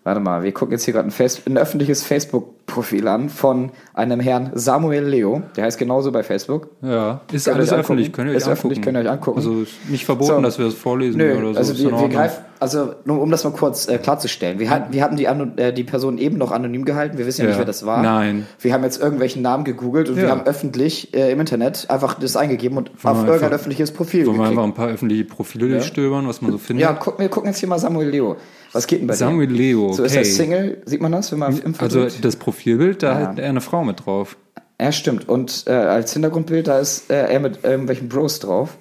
[0.04, 4.50] warte mal, wir gucken jetzt hier gerade ein, ein öffentliches Facebook-Profil an von einem Herrn
[4.54, 5.42] Samuel Leo.
[5.56, 6.68] Der heißt genauso bei Facebook.
[6.82, 8.12] Ja, ist Könnt alles öffentlich.
[8.12, 8.94] Könnt ihr euch Ist öffentlich, angucken.
[8.94, 9.38] könnt ihr euch angucken.
[9.38, 10.40] Also ist nicht verboten, So.
[10.42, 11.58] dass wir das vorlesen Nö, oder so.
[11.58, 15.02] also wir, wir greifen, also nur um das mal kurz äh, klarzustellen, wir, hatten, wir
[15.02, 17.50] hatten die, äh, die Person eben noch anonym gehalten, wir wissen ja, Ja.
[17.50, 18.02] nicht, wer das war.
[18.02, 18.46] Nein.
[18.60, 20.30] Wir haben jetzt irgendwelchen Namen gegoogelt und wir Ja.
[20.30, 24.26] haben öffentlich äh, im Internet einfach das eingegeben und auf wir irgendein einfach- öffentliches Profil
[24.26, 24.58] Wollen wir geklickt.
[24.58, 26.82] einfach ein paar öffentliche Profile durchstöbern, was man so findet?
[26.86, 28.36] Ja, gucken, wir gucken jetzt hier mal Samuel Leo.
[28.74, 29.54] Was geht denn bei Samuel dir?
[29.56, 30.24] Leo, So ist er.
[30.24, 32.24] Single, sieht man das, wenn man im Also drückt?
[32.24, 34.36] das Profilbild, da hat er eine Frau mit drauf.
[34.80, 35.28] Ja, stimmt.
[35.28, 38.76] Und äh, als Hintergrundbild, da ist äh, er mit irgendwelchen Bros drauf.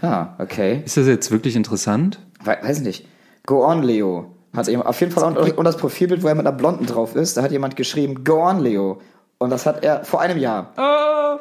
[0.00, 0.82] Ah, okay.
[0.84, 2.20] Ist das jetzt wirklich interessant?
[2.44, 3.06] We weiß nicht.
[3.46, 4.30] Go on, Leo.
[4.54, 7.14] Hat jemand, auf jeden Fall und, und das Profilbild, wo er mit einer Blonden drauf
[7.16, 9.00] ist, da hat jemand geschrieben, Go on, Leo.
[9.38, 10.72] Und das hat er vor einem Jahr.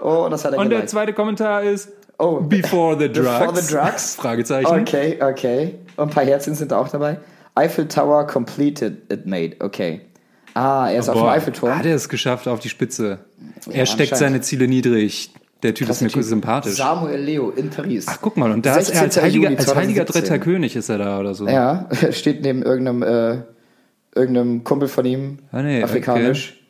[0.01, 0.89] Oh, und das hat er Und der geliked.
[0.89, 2.39] zweite Kommentar ist Oh.
[2.39, 3.29] Before the Drugs.
[3.39, 4.15] Before the drugs?
[4.19, 4.67] Fragezeichen.
[4.81, 5.75] Okay, okay.
[5.97, 7.17] Und ein paar Herzchen sind da auch dabei.
[7.55, 9.55] Eiffel Tower completed it made.
[9.59, 10.01] Okay.
[10.53, 11.77] Ah, er ist auf dem Boah, Eiffelturm.
[11.77, 13.19] Hat er es geschafft auf die Spitze.
[13.69, 15.33] er steckt seine Ziele niedrig.
[15.63, 16.23] Der Typ ist mir Typ.
[16.23, 16.75] sympathisch.
[16.75, 18.05] Samuel Leo in Paris.
[18.07, 19.23] Ach, guck mal, und da ist er als 16.
[19.23, 20.21] heiliger, als heiliger 2017.
[20.21, 21.47] dritter König ist er da oder so.
[21.47, 23.41] Ja, steht neben irgendeinem, äh,
[24.13, 26.61] irgendeinem Kumpel von ihm, Ah, nee, afrikanisch.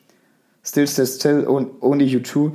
[0.64, 2.52] Still, still, still, on- only you two.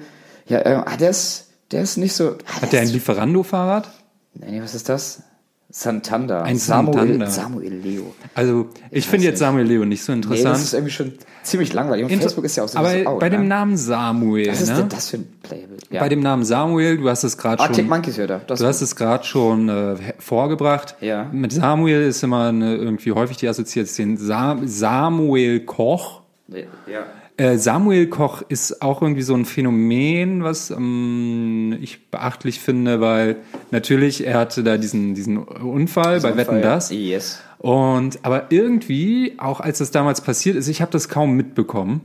[0.48, 2.38] Ja, äh, ah, der ist, der ist nicht so.
[2.58, 3.90] Ah, Hat der ein Lieferando-Fahrrad?
[4.34, 5.22] Nee, was ist das?
[5.72, 6.44] Santander.
[6.44, 7.28] Ein Samuel, Santander.
[7.28, 8.14] Samuel Leo.
[8.36, 10.58] Also, ich finde jetzt Samuel Leo nicht so Nee, das interessant.
[10.64, 12.06] ist irgendwie schon ziemlich langweilig.
[12.06, 13.48] Und Inter- Facebook ist ja auch so Aber out, bei dem ne?
[13.48, 14.76] Namen Samuel, Was ist ne?
[14.76, 15.84] denn das für ein Playbild?
[15.90, 16.02] Ja.
[16.02, 18.40] Bei dem Namen Samuel, du hast es gerade Arctic schon, Monkeys hört er.
[18.40, 20.96] Das du hast es gerade schon äh, vorgebracht.
[21.02, 21.30] Ja.
[21.32, 26.22] Mit Samuel ist immer eine, irgendwie häufig die Assoziation Sa Samuel Koch.
[26.50, 27.04] ja.
[27.38, 33.38] Äh, Samuel Koch ist auch irgendwie so ein Phänomen, was ähm, ich beachtlich finde, weil
[33.72, 36.92] natürlich er hatte da diesen, diesen Unfall bei Wetten das.
[36.92, 37.42] Yes.
[37.58, 42.02] Und aber irgendwie, auch als das damals passiert ist, ich habe das kaum mitbekommen.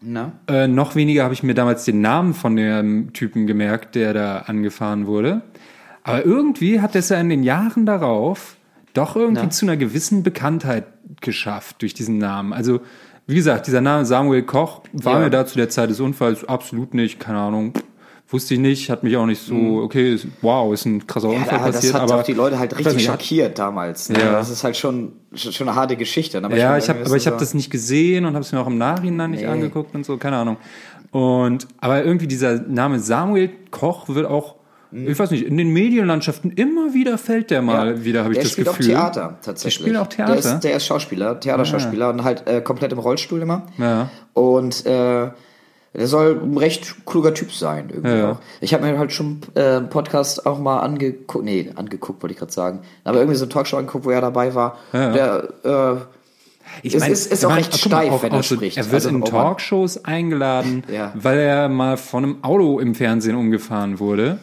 [0.00, 0.32] Na?
[0.48, 4.38] Äh, noch weniger habe ich mir damals den Namen von dem Typen gemerkt, der da
[4.38, 5.42] angefahren wurde.
[6.02, 8.56] Aber irgendwie hat es ja in den Jahren darauf
[8.94, 9.50] doch irgendwie Na?
[9.50, 10.84] zu einer gewissen Bekanntheit
[11.20, 12.52] geschafft durch diesen Namen.
[12.52, 12.80] Also,
[13.32, 15.18] wie gesagt, dieser Name Samuel Koch war Ja.
[15.20, 17.72] mir da zu der Zeit des Unfalls absolut nicht, keine Ahnung.
[18.28, 21.34] Wusste ich nicht, hat mich auch nicht so, okay, ist, wow, ist ein krasser Mhm.
[21.34, 21.94] Ja, Unfall aber das passiert.
[21.94, 24.08] hat aber auch die Leute halt ich richtig nicht, schockiert damals.
[24.08, 24.20] Ne?
[24.20, 24.32] Ja.
[24.32, 26.38] Das ist halt schon, schon eine harte Geschichte.
[26.38, 28.60] Aber Ja, find ich irgendwie aber ich habe das nicht gesehen und habe es mir
[28.60, 29.46] auch im Nachhinein nicht Nee.
[29.48, 30.56] angeguckt und so, keine Ahnung.
[31.10, 34.54] Und aber irgendwie dieser Name Samuel Koch wird auch,
[34.92, 38.04] ich weiß nicht, in den Medienlandschaften immer wieder fällt der mal Ja.
[38.04, 38.94] wieder, habe ich der das spielt Gefühl.
[38.96, 39.78] auch Theater tatsächlich.
[39.78, 40.32] Der spielt auch Theater?
[40.32, 43.66] Der ist, der ist Schauspieler, Theaterschauspieler und halt äh, komplett im Rollstuhl immer.
[43.78, 44.10] Ja.
[44.34, 45.30] Und äh,
[45.94, 48.32] der soll ein recht kluger Typ sein irgendwie Ja.
[48.32, 48.38] auch.
[48.60, 52.38] Ich habe mir halt schon äh, einen Podcast auch mal angeguckt, nee, angeguckt wollte ich
[52.38, 54.78] gerade sagen, aber irgendwie so eine Talkshow angeguckt, wo er dabei war.
[54.92, 55.12] Ja.
[55.12, 55.96] Der äh,
[56.82, 58.42] Ich Es mein- ist- ist ich auch mein, recht guck mal, steif, auch- wenn er
[58.42, 58.76] so- spricht.
[58.78, 59.22] Er wird Also, in.
[59.24, 61.12] Talkshows eingeladen, Ja.
[61.14, 64.38] weil er mal von einem Auto im Fernsehen umgefahren wurde.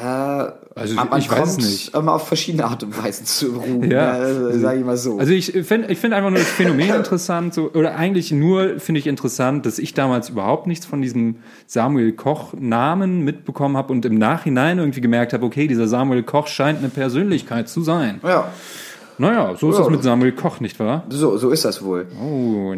[0.00, 1.94] Ja, Also, man, ich weiß nicht.
[1.94, 3.90] immer auf verschiedene Art und Weisen zu Ruhm.
[3.90, 4.18] Ja.
[4.28, 5.18] Ja, sage ich mal so.
[5.18, 8.98] Also ich finde ich find einfach nur das Phänomen interessant, so, oder eigentlich nur finde
[9.00, 11.36] ich interessant, dass ich damals überhaupt nichts von diesem
[11.66, 16.46] Samuel Koch Namen mitbekommen habe und im Nachhinein irgendwie gemerkt habe, okay, dieser Samuel Koch
[16.48, 18.20] scheint eine Persönlichkeit zu sein.
[18.22, 18.48] ja,
[19.18, 19.84] Naja, so ist Ja.
[19.84, 21.04] es mit Samuel Koch, nicht wahr?
[21.08, 22.06] so, so ist das wohl.
[22.22, 22.74] Oh,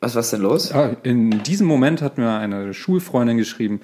[0.00, 0.72] Was war denn los?
[0.72, 3.80] Ah, in diesem Moment hat mir eine Schulfreundin geschrieben,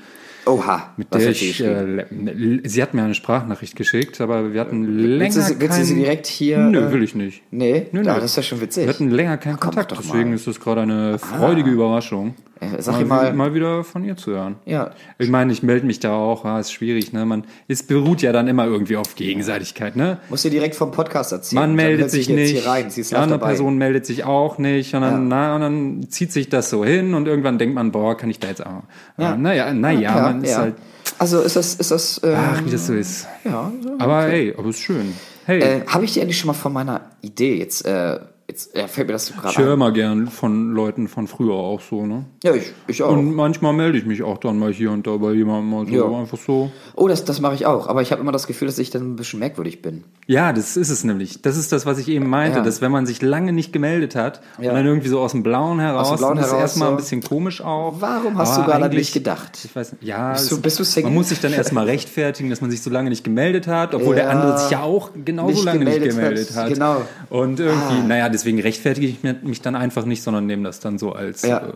[0.47, 0.93] Oha.
[0.97, 5.21] mit der ich, äh, le- sie hat mir eine Sprachnachricht geschickt, aber wir hatten länger
[5.25, 6.59] willst, du, sie- willst du sie keinen- direkt hier?
[6.59, 7.43] Nö, äh, will ich nicht.
[7.51, 8.11] Nee, Nö, nö.
[8.11, 8.87] Ah, das ist ja schon witzig.
[8.87, 12.35] Wir hatten länger keinen komm Kontakt, deswegen ist das gerade eine freudige Überraschung.
[12.61, 14.57] Äh, sag ihr mal- mal wieder von ihr zu hören.
[14.65, 14.91] Ja.
[15.19, 17.25] Ich meine, ich melde mich da auch, ah, ist schwierig, ne?
[17.27, 20.19] Man, es beruht ja dann immer irgendwie auf Gegenseitigkeit, ne?
[20.29, 21.61] Muss ihr direkt vom Podcast erzählen.
[21.63, 22.89] Man meldet sich nicht, rein.
[22.95, 23.49] Die andere dabei.
[23.53, 27.15] Person meldet sich auch nicht und dann, na, und dann zieht sich das so hin
[27.15, 28.83] und irgendwann denkt man, boah, kann ich da jetzt auch.
[29.19, 29.37] Ja.
[29.37, 30.59] Naja, naja, ja, man ist ja.
[30.59, 30.75] halt,
[31.19, 33.27] Also ist das, ist das, ähm, ach, wie das so ist.
[33.45, 33.71] ja.
[33.83, 33.91] so.
[33.99, 35.13] Aber ey, aber ist schön.
[35.47, 38.87] Hey, Äh, Habe ich dir eigentlich schon mal von meiner Idee jetzt, äh, jetzt äh,
[38.89, 39.73] fällt mir das so ich gerade höre ein.
[39.75, 42.27] immer gern von Leuten von früher auch so, ne?
[42.43, 43.13] Ja, ich, ich auch.
[43.13, 45.93] Und manchmal melde ich mich auch dann mal hier und da bei jemandem mal so,
[45.93, 46.19] Ja.
[46.21, 46.71] einfach so.
[46.95, 47.87] oh, das, das mache ich auch.
[47.89, 50.05] Aber ich habe immer das Gefühl, dass ich dann ein bisschen merkwürdig bin.
[50.27, 51.43] Ja, das ist es nämlich.
[51.43, 52.65] Das ist das, was ich eben meinte, Ja.
[52.65, 54.71] dass wenn man sich lange nicht gemeldet hat Ja.
[54.71, 56.95] und dann irgendwie so aus dem Blauen heraus, dem Blauen dann ist heraus erstmal so.
[56.95, 57.95] ein bisschen komisch auch.
[58.01, 59.59] Warum hast du Aber gerade an eigentlich- mich gedacht?
[59.65, 60.03] Ich weiß nicht.
[60.05, 61.11] Ja, Bist du- bist du Single?
[61.11, 64.15] man muss sich dann erstmal rechtfertigen, dass man sich so lange nicht gemeldet hat, obwohl
[64.15, 64.31] der Ja.
[64.31, 66.65] andere sich ja auch genauso Nicht lange gemeldet nicht gemeldet hat.
[66.65, 66.73] hat.
[66.75, 67.03] Genau.
[67.31, 68.07] Und irgendwie, Ah.
[68.07, 71.59] naja, deswegen rechtfertige ich mich dann einfach nicht, sondern nehme das dann so als Ja.
[71.59, 71.73] äh,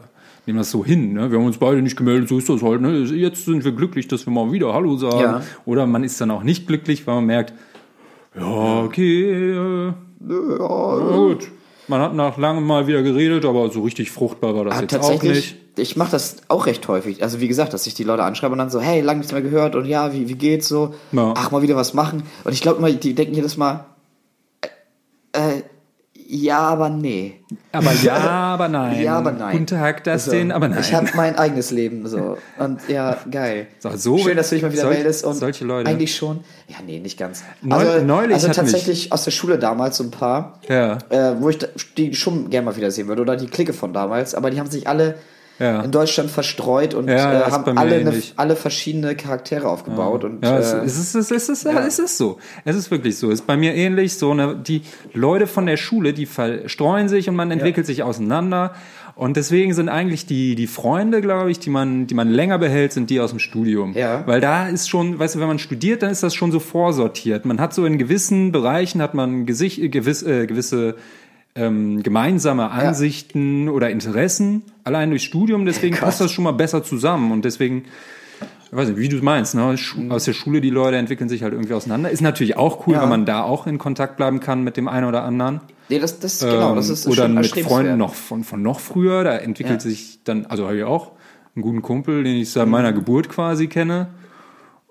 [0.46, 1.12] nehmen das so hin.
[1.14, 1.30] Ne?
[1.30, 2.80] Wir haben uns beide nicht gemeldet, so ist das halt.
[2.80, 2.98] Ne?
[3.04, 5.18] Jetzt sind wir glücklich, dass wir mal wieder Hallo sagen.
[5.20, 5.42] Ja.
[5.64, 7.54] Oder man ist dann auch nicht glücklich, weil man merkt,
[8.38, 9.92] ja, okay, äh,
[10.28, 11.48] ja, gut.
[11.86, 14.94] Man hat nach langem mal wieder geredet, aber so richtig fruchtbar war das Aber jetzt
[14.96, 15.78] auch tatsächlich, nicht.
[15.78, 17.22] ich mache das auch recht häufig.
[17.22, 19.40] Also wie gesagt, dass ich die Leute anschreibe und dann so, hey, lange nichts mehr
[19.40, 20.94] gehört und ja, wie, wie geht's so?
[21.12, 21.32] Ja.
[21.36, 22.24] Ach, mal wieder was machen.
[22.44, 23.86] Und ich glaube immer, die denken jedes Mal,
[26.30, 27.40] ja, aber nee.
[27.72, 28.14] Aber ja,
[28.54, 29.00] aber nein.
[29.02, 29.52] Ja, aber nein.
[29.52, 30.80] Guten Tag, das So, den, aber nein.
[30.80, 32.36] Ich habe mein eigenes Leben so.
[32.58, 33.66] Und ja, geil.
[33.80, 35.24] So, so- Schön, dass du dich mal wieder solch- meldest.
[35.24, 35.88] Und solche Leute.
[35.88, 36.40] Eigentlich schon.
[36.66, 37.42] Ja, nee, nicht ganz.
[37.62, 40.98] Neu- also neulich also tatsächlich aus der Schule damals so ein paar, Ja.
[41.08, 41.58] äh, wo ich
[41.96, 43.22] die schon gerne mal wiedersehen würde.
[43.22, 44.34] Oder die Clique von damals.
[44.34, 45.14] Aber die haben sich alle
[45.58, 45.82] Ja.
[45.82, 50.24] in Deutschland verstreut und Ja, äh, haben alle, eine, alle verschiedene Charaktere aufgebaut.
[50.24, 52.38] Und, Ja, es, äh, es, ist, es, ist, es, ist, es ist so.
[52.64, 53.28] Es ist wirklich so.
[53.28, 54.34] Es ist bei mir ähnlich so.
[54.34, 54.82] Ne, die
[55.14, 58.74] Leute von der Schule, die verstreuen sich und man entwickelt sich auseinander.
[59.18, 62.92] Und deswegen sind eigentlich die, die Freunde, glaube ich, die man, die man länger behält,
[62.92, 63.94] sind die aus dem Studium.
[63.94, 64.24] Ja.
[64.28, 67.44] Weil da ist schon, weißt du, wenn man studiert, dann ist das schon so vorsortiert.
[67.44, 70.94] Man hat so in gewissen Bereichen hat man Gesicht, äh, gewiss, äh, gewisse
[71.58, 76.04] ähm, gemeinsame Ansichten oder Interessen, allein durch Studium, deswegen Krass.
[76.06, 77.84] passt das schon mal besser zusammen und deswegen,
[78.70, 79.76] ich weiß nicht, wie du es meinst, ne?
[79.76, 82.10] Schu aus der Schule, die Leute entwickeln sich halt irgendwie auseinander.
[82.10, 83.02] Ist natürlich auch cool, Ja.
[83.02, 85.60] wenn man da auch in Kontakt bleiben kann mit dem einen oder anderen.
[85.88, 87.46] nee, das, das, genau, das Ähm, ist oder schon mit.
[87.48, 89.90] Freunden noch von, von noch früher, da entwickelt Ja.
[89.90, 91.12] sich dann, also habe ich auch
[91.56, 94.08] einen guten Kumpel, den ich seit meiner Geburt quasi kenne.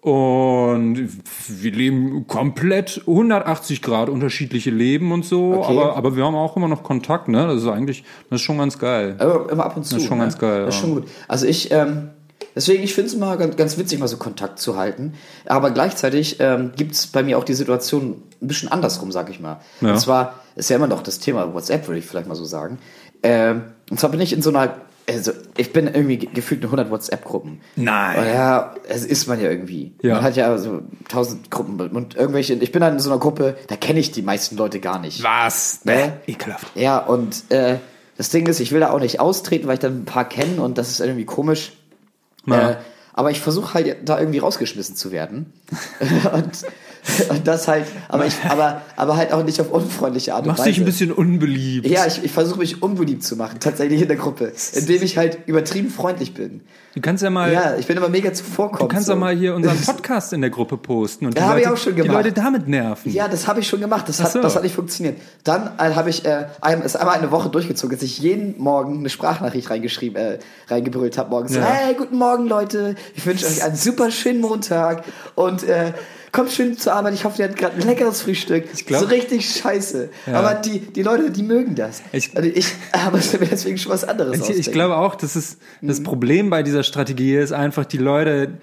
[0.08, 1.10] Und
[1.50, 5.78] wir leben komplett 180 Grad unterschiedliche Leben und so, Okay.
[5.78, 7.46] aber, aber wir haben auch immer noch Kontakt, ne?
[7.46, 9.18] Das ist eigentlich, das ist schon ganz geil.
[9.20, 9.96] Aber immer ab und zu.
[9.96, 10.24] Das ist schon ne?
[10.24, 11.10] ganz geil, Das ist schon gut.
[11.28, 12.12] Also ich, ähm,
[12.56, 15.16] deswegen, ich finde es immer ganz, ganz witzig, mal so Kontakt zu halten.
[15.46, 19.42] Aber gleichzeitig ähm, gibt es bei mir auch die Situation ein bisschen andersrum, sag ich
[19.42, 19.60] mal.
[19.82, 19.92] Ja.
[19.92, 22.78] Und zwar ist ja immer noch das Thema WhatsApp, würde ich vielleicht mal so sagen.
[23.24, 24.74] Ähm, und zwar bin ich in so einer,
[25.10, 27.62] also ich bin irgendwie ge- gefühlt in 100 WhatsApp-Gruppen.
[27.76, 28.26] Nein.
[28.34, 29.94] Ja, es ist man ja irgendwie.
[30.02, 30.16] Ja.
[30.16, 33.56] Man hat ja so 1000 Gruppen und irgendwelche, ich bin dann in so einer Gruppe,
[33.68, 35.24] da kenne ich die meisten Leute gar nicht.
[35.24, 35.86] Was?
[35.86, 36.20] Ne?
[36.28, 36.68] Ekelhaft.
[36.76, 37.78] Ja, und äh,
[38.18, 40.62] das Ding ist, ich will da auch nicht austreten, weil ich dann ein paar kenne
[40.62, 41.74] und das ist irgendwie komisch.
[42.46, 42.72] Ja.
[42.72, 42.76] Äh,
[43.14, 45.54] aber ich versuche halt da irgendwie rausgeschmissen zu werden.
[46.34, 46.66] und,
[47.30, 50.60] und das halt, aber ich, aber, aber halt auch nicht auf unfreundliche Art und Machst
[50.62, 50.70] Weise.
[50.70, 51.88] dich ein bisschen unbeliebt.
[51.88, 55.40] ja, ich, ich versuche mich unbeliebt zu machen, tatsächlich in der Gruppe, indem ich halt
[55.46, 56.62] übertrieben freundlich bin.
[56.96, 58.82] Du kannst ja mal, Ja, ich bin immer mega zuvorkommend.
[58.82, 59.14] du kannst so.
[59.14, 61.74] doch mal hier unseren Podcast in der Gruppe posten und die, Ja, hab ich Leute,
[61.74, 62.24] auch schon die gemacht.
[62.24, 63.12] Leute damit nerven.
[63.14, 64.10] Ja, das habe ich schon gemacht.
[64.10, 64.42] Das hat, so.
[64.42, 65.18] das hat nicht funktioniert.
[65.44, 68.98] Dann äh, habe ich äh, ein, es einmal eine Woche durchgezogen, dass ich jeden Morgen
[69.00, 70.40] eine Sprachnachricht reingeschrieben, äh,
[70.70, 71.54] reingebrüllt habe morgens.
[71.54, 71.66] So, Ja.
[71.68, 72.96] hey, guten Morgen, Leute.
[73.16, 75.04] Ich wünsche euch einen super schönen Montag
[75.36, 75.94] und äh,
[76.32, 77.14] kommt schön zur Arbeit.
[77.14, 78.66] Ich hoffe, ihr habt gerade ein leckeres Frühstück.
[78.86, 80.10] glaub- so richtig scheiße.
[80.34, 82.02] Aber die, die Leute, die mögen das.
[82.12, 85.36] Ich- also ich aber es mir deswegen schon was anderes Ich, ich glaube auch, dass
[85.36, 85.88] es Mhm.
[85.88, 88.54] das Problem bei dieser Strategie ist einfach, die Leute,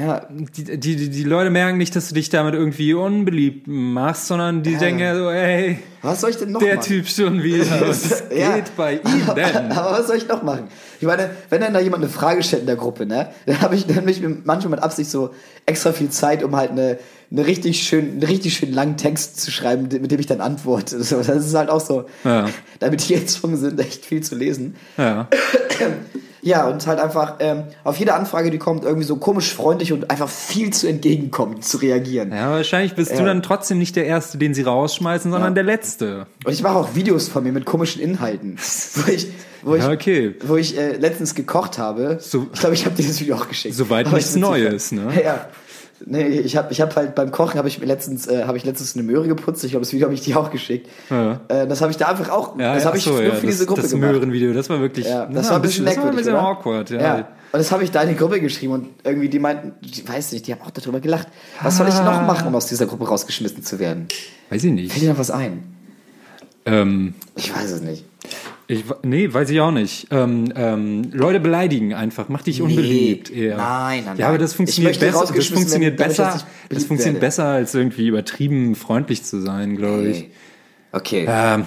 [0.00, 4.62] ja, die, die, die- Leute merken nicht, dass du dich damit irgendwie unbeliebt machst, sondern
[4.62, 6.86] die denken ja so, ey, was soll ich denn noch der machen?
[6.88, 8.54] Typ schon wieder, was Ja.
[8.56, 9.56] geht bei ihm denn?
[9.72, 10.68] Aber was soll ich noch machen?
[11.00, 13.74] Ich meine, wenn dann da jemand eine Frage stellt in der Gruppe, ne, dann habe
[13.74, 15.30] ich dann nehme ich mir manchmal mit Absicht so
[15.66, 16.98] extra viel Zeit, um halt eine,
[17.30, 21.02] eine richtig schön, einen richtig schön langen Text zu schreiben, mit dem ich dann antworte.
[21.02, 22.48] So, das ist halt auch so, Ja.
[22.78, 24.76] damit die jetzt schon sind, echt viel zu lesen.
[24.96, 25.28] Ja.
[26.42, 30.10] Ja, und halt einfach ähm, auf jede Anfrage, die kommt, irgendwie so komisch freundlich und
[30.10, 32.32] einfach viel zu entgegenkommen, zu reagieren.
[32.32, 33.24] ja, wahrscheinlich bist du Ja.
[33.24, 35.54] dann trotzdem nicht der Erste, den sie rausschmeißen, sondern Ja.
[35.54, 36.26] der Letzte.
[36.44, 38.56] Und ich mache auch Videos von mir mit komischen Inhalten.
[38.94, 39.26] Wo ich,
[39.62, 40.34] wo ich, Ja, okay.
[40.46, 42.16] wo ich äh, letztens gekocht habe.
[42.20, 43.74] So- ich glaube, ich habe dir das Video auch geschickt.
[43.74, 45.12] Soweit nichts Neues, ne?
[45.22, 45.46] Ja.
[46.06, 48.64] Nee, ich habe ich hab halt beim Kochen habe ich mir letztens äh, habe ich
[48.64, 49.62] letztens eine Möhre geputzt.
[49.64, 50.88] Ich glaube, das Video habe ich dir auch geschickt.
[51.10, 51.40] Ja.
[51.48, 52.58] Äh, das habe ich da einfach auch.
[52.58, 54.12] Ja, das habe ich so, nur ja, für diese das, Gruppe das gemacht.
[54.12, 56.42] Möhrenvideo, das war wirklich, Ja, das war ein bisschen das war ein bisschen oder?
[56.42, 57.00] awkward, ja.
[57.00, 57.16] Ja.
[57.52, 60.32] Und das habe ich da in die Gruppe geschrieben und irgendwie die meinten, ich weiß
[60.32, 61.26] nicht, die haben auch darüber gelacht.
[61.62, 62.04] Was soll ich Ah.
[62.04, 64.06] noch machen, um aus dieser Gruppe rausgeschmissen zu werden?
[64.50, 65.00] Weiß ich Fällt nicht.
[65.02, 65.64] dir noch was ein?
[66.64, 68.04] Ähm, Ich weiß es nicht.
[68.70, 70.06] Ich, nee, weiß ich auch nicht.
[70.10, 73.30] Ähm, ähm, Leute beleidigen einfach, mach dich unbeliebt.
[73.30, 73.56] eher.
[73.56, 75.24] Nein, nein, Ja, aber das funktioniert besser.
[75.34, 76.46] Das funktioniert dadurch, dass besser.
[76.70, 77.26] ich Das funktioniert werde.
[77.26, 80.28] besser, als irgendwie übertrieben freundlich zu sein, glaube ich.
[80.92, 81.26] Okay.
[81.28, 81.66] Ähm,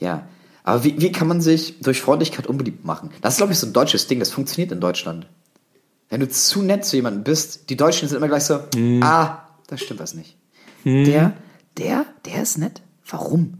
[0.00, 0.26] Ja.
[0.66, 3.10] Aber wie, wie kann man sich durch Freundlichkeit unbeliebt machen?
[3.20, 4.18] Das ist, glaube ich, so ein deutsches Ding.
[4.18, 5.26] Das funktioniert in Deutschland.
[6.08, 9.02] Wenn du zu nett zu jemandem bist, die Deutschen sind immer gleich so, Hm.
[9.02, 10.36] ah, da stimmt was nicht.
[10.84, 11.32] Der,
[11.78, 12.80] der, der ist nett.
[13.08, 13.54] Warum?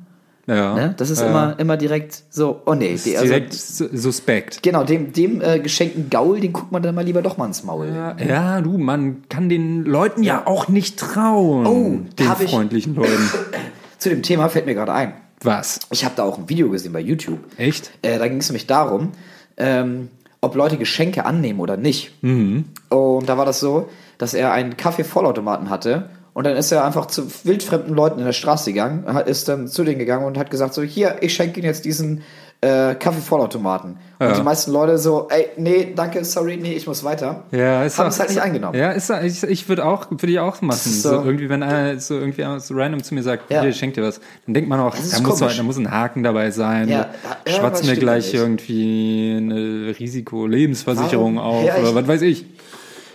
[0.47, 0.75] Ja.
[0.75, 0.95] Ne?
[0.97, 1.29] Das ist ja.
[1.29, 2.97] immer, immer direkt so, oh nee.
[3.03, 4.63] Die, also, direkt su- suspekt.
[4.63, 7.65] Genau, dem, dem äh, geschenkten Gaul, den guckt man dann mal lieber doch mal ins
[7.65, 7.89] Maul.
[7.95, 11.67] Ja, ja, du, man kann den Leuten ja, auch nicht trauen.
[11.67, 13.31] Oh, den hab ich- freundlichen Leuten.
[13.99, 15.15] Zu dem Thema fällt mir gerade ein.
[15.43, 15.81] Was?
[15.91, 17.39] Ich habe da auch ein Video gesehen bei YouTube.
[17.57, 17.91] Echt?
[18.03, 19.13] Äh, da ging es nämlich darum,
[19.57, 20.09] ähm,
[20.41, 22.13] ob Leute Geschenke annehmen oder nicht.
[22.23, 22.65] Mhm.
[22.91, 23.89] Und da war das so,
[24.19, 28.33] dass er einen Kaffee-Vollautomaten hatte und dann ist er einfach zu wildfremden Leuten in der
[28.33, 31.67] Straße gegangen, ist dann zu denen gegangen und hat gesagt so, hier, ich schenke Ihnen
[31.67, 32.23] jetzt diesen
[32.61, 33.99] äh, Kaffee-Vollautomaten.
[34.19, 34.33] Und Ja.
[34.33, 37.43] die meisten Leute so, ey, nee, danke, sorry, nee, ich muss weiter.
[37.51, 38.79] Ja, ist Haben es halt nicht angenommen.
[38.79, 40.79] Ja, ist, ich, ich würde auch, würde ich auch machen.
[40.91, 41.11] So.
[41.11, 43.61] so- irgendwie, wenn einer so irgendwie so random zu mir sagt, Ja.
[43.61, 45.57] hier, ich schenk dir was, dann denkt man auch, da muss, komisch.
[45.59, 46.89] da muss ein Haken dabei sein.
[46.89, 48.35] Ja, da- Schwatzt irgendwas mir gleich nicht.
[48.35, 51.57] irgendwie eine Risiko-Lebensversicherung Warum?
[51.59, 52.47] auf Ja, oder ich- was weiß ich.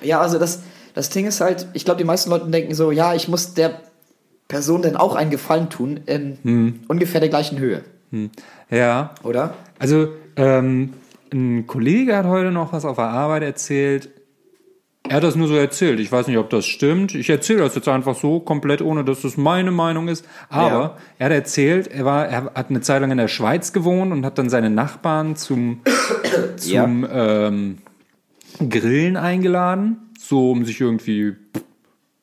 [0.01, 0.61] Ja, also das,
[1.00, 3.80] das Ding ist halt, ich glaube, die meisten Leute denken so, ja, ich muss der
[4.50, 6.80] Person denn auch einen Gefallen tun in Hm.
[6.89, 7.84] ungefähr der gleichen Höhe,
[8.70, 9.54] Ja, oder?
[9.80, 10.93] Also, ähm,
[11.32, 14.10] ein Kollege hat heute noch was auf der Arbeit erzählt.
[15.08, 16.02] Er hat das nur so erzählt.
[16.02, 17.16] Ich weiß nicht, ob das stimmt.
[17.16, 20.26] Ich erzähle das jetzt einfach so, komplett ohne, dass das meine Meinung ist.
[20.50, 20.97] Aber Ja.
[21.18, 24.26] er hat erzählt, er war, er hat eine Zeit lang in der Schweiz gewohnt und
[24.26, 25.80] hat dann seine Nachbarn zum,
[26.58, 27.78] zum ähm,
[28.70, 31.36] Grillen eingeladen, so um sich irgendwie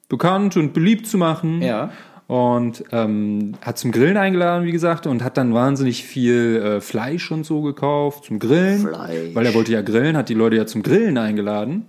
[0.09, 1.61] bekannt und beliebt zu machen.
[1.63, 1.91] Ja.
[2.29, 7.31] Und ähm, hat zum Grillen eingeladen, wie gesagt, und hat dann wahnsinnig viel äh, Fleisch
[7.31, 8.81] und so gekauft zum Grillen.
[8.81, 9.35] Fleisch.
[9.35, 11.87] Weil er wollte ja grillen, hat die Leute ja zum Grillen eingeladen.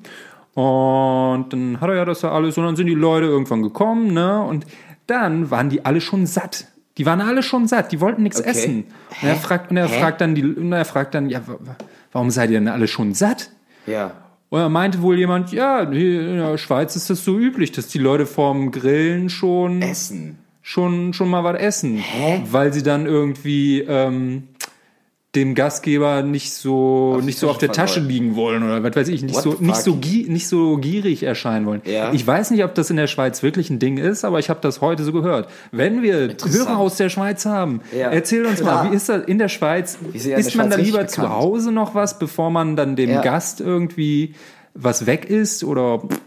[0.53, 4.13] Und dann hat er ja das ja alles, und dann sind die Leute irgendwann gekommen,
[4.13, 4.41] ne?
[4.41, 4.65] Und
[5.07, 6.68] dann waren die alle schon satt.
[6.99, 8.49] Die waren alle schon satt, die wollten nichts Okay.
[8.49, 8.86] essen.
[9.22, 9.99] Und er fragt, und er Hä?
[9.99, 11.76] fragt dann die, und er fragt dann, ja, wa- wa-
[12.11, 13.49] warum seid ihr denn alle schon satt?
[13.88, 14.11] Ja.
[14.50, 17.98] Und da meinte wohl jemand, ja, in der Schweiz ist das so üblich, dass die
[17.98, 20.38] Leute vorm Grillen schon, Essen.
[20.62, 21.98] schon, schon mal was essen.
[21.98, 22.43] Hä?
[22.50, 24.43] Weil sie dann irgendwie ähm,
[25.36, 29.07] dem Gastgeber nicht so, Auf nicht so auf der Tasche liegen wollen oder was weiß
[29.09, 29.93] ich, nicht What so, nicht so,
[30.32, 31.82] nicht so gierig erscheinen wollen.
[31.86, 32.11] Ja.
[32.13, 34.61] Ich weiß nicht, ob das in der Schweiz wirklich ein Ding ist, aber ich habe
[34.61, 35.49] das heute so gehört.
[35.71, 36.36] Wenn wir.
[36.43, 38.86] Hörer aus der Schweiz haben, Ja, erzähl uns klar.
[38.86, 39.97] mal, wie ist das in der Schweiz?
[40.13, 41.30] Ist der man da Schweiz lieber zu.
[41.30, 43.21] Hause noch was, bevor man dann dem Ja.
[43.21, 44.34] Gast irgendwie
[44.73, 46.19] was weg ist oder pff,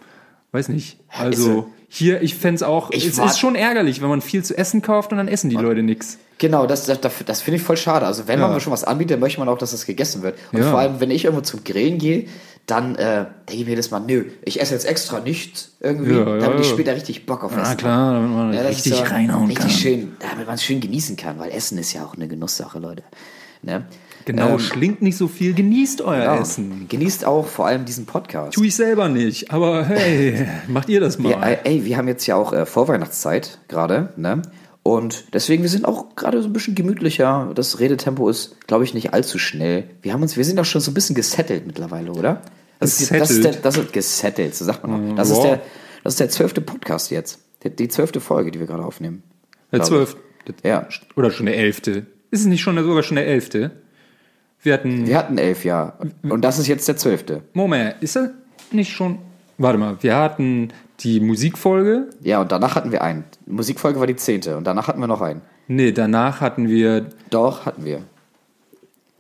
[0.53, 0.99] weiß nicht.
[1.09, 4.57] Also so- hier, ich fänd's auch, Ich es ist schon ärgerlich, wenn man viel zu
[4.57, 6.19] essen kauft und dann essen die Leute nix.
[6.41, 8.07] Genau, das, das, das, das finde ich voll schade.
[8.07, 8.49] Also wenn Ja.
[8.49, 10.37] man schon was anbietet, dann möchte man auch, dass das gegessen wird.
[10.53, 10.71] Und Ja.
[10.71, 12.27] vor allem, wenn ich irgendwo zum Grillen gehe,
[12.67, 16.19] dann äh, denke ich mir jedes Mal, nö, ich esse jetzt extra nichts irgendwie, Ja,
[16.27, 16.73] ja, damit ich ja.
[16.73, 17.77] später richtig Bock auf Essen Na habe.
[17.77, 19.71] klar, damit man Ja, das richtig so reinhauen richtig kann.
[19.71, 23.03] schön, damit man es schön genießen kann, weil Essen ist ja auch eine Genusssache, Leute.
[23.63, 23.85] Ne?
[24.25, 26.41] Genau, Ähm, schlingt nicht so viel, genießt euer ja.
[26.41, 26.87] Essen.
[26.89, 28.55] Genießt auch vor allem diesen Podcast.
[28.55, 31.31] Tu ich selber nicht, aber hey, macht ihr das mal.
[31.33, 34.41] Ja, äh, ey, wir haben jetzt ja auch äh, Vorweihnachtszeit gerade, ne?
[34.97, 37.53] Und deswegen, wir sind auch gerade so ein bisschen gemütlicher.
[37.55, 39.85] Das Redetempo ist, glaube ich, nicht allzu schnell.
[40.03, 42.43] Wir haben uns, wir sind auch schon so ein bisschen gesettelt mittlerweile, oder?
[42.81, 43.65] Das ist, das ist der, Gesettelt?
[43.65, 45.15] das ist gesettelt, so sagt man auch.
[45.15, 45.45] Das ist wow.
[45.45, 45.61] der,
[46.03, 47.39] das ist der zwölfte Podcast jetzt.
[47.63, 49.23] Die, zwölfte Folge, die wir gerade aufnehmen.
[49.71, 50.17] der glaub zwölf,
[50.65, 50.89] Ja.
[51.15, 52.07] oder schon der elfte.
[52.33, 53.71] Ist es nicht schon sogar schon der elfte?
[54.63, 55.99] Wir hatten, Wir hatten elf, ja.
[56.23, 57.43] Und das ist jetzt der zwölfte.
[57.53, 58.31] Moment, ist er
[58.73, 59.19] nicht schon?
[59.59, 62.09] Warte mal, wir hatten die Musikfolge.
[62.23, 63.25] Ja, und danach hatten wir einen.
[63.47, 65.43] Die Musikfolge war die zehnte und danach hatten wir noch einen.
[65.69, 67.07] Nee, danach hatten wir.
[67.31, 68.03] Doch, hatten wir.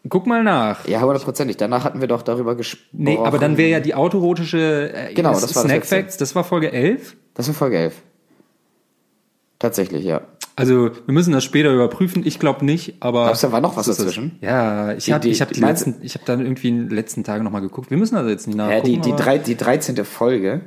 [0.09, 0.87] Guck mal nach.
[0.89, 1.57] Ja, hundertprozentig.
[1.59, 2.89] Danach hatten wir doch darüber gesprochen.
[2.93, 5.97] Nee, aber dann wäre ja die autorotische äh, Genau, das war das Snack letzte.
[5.97, 7.17] Facts, das war Folge 11.
[7.35, 7.95] Das war Folge 11.
[9.59, 10.23] Tatsächlich, ja.
[10.57, 12.27] Also, wir müssen das später überprüfen.
[12.27, 13.25] Ich glaube nicht, aber.
[13.25, 13.99] Glaubst du, da war noch was das?
[13.99, 14.39] dazwischen?
[14.41, 17.23] Ja, ich habe die- ich hab die letzten, ich habe dann irgendwie in den letzten
[17.25, 17.91] Tagen nochmal geguckt.
[17.91, 18.77] Wir müssen also jetzt nicht nachgucken.
[18.95, 20.05] Ja, die, die, drei, die 13.
[20.05, 20.63] Folge.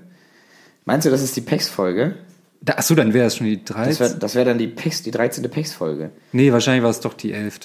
[0.86, 2.16] Meinst du, das ist die PEX-Folge?
[2.62, 4.20] Da, achso, dann wäre es schon die 13.
[4.20, 5.50] Das wäre wär dann die, PEX, die 13.
[5.50, 6.12] PEX-Folge.
[6.32, 7.60] nee, wahrscheinlich war es doch die 11.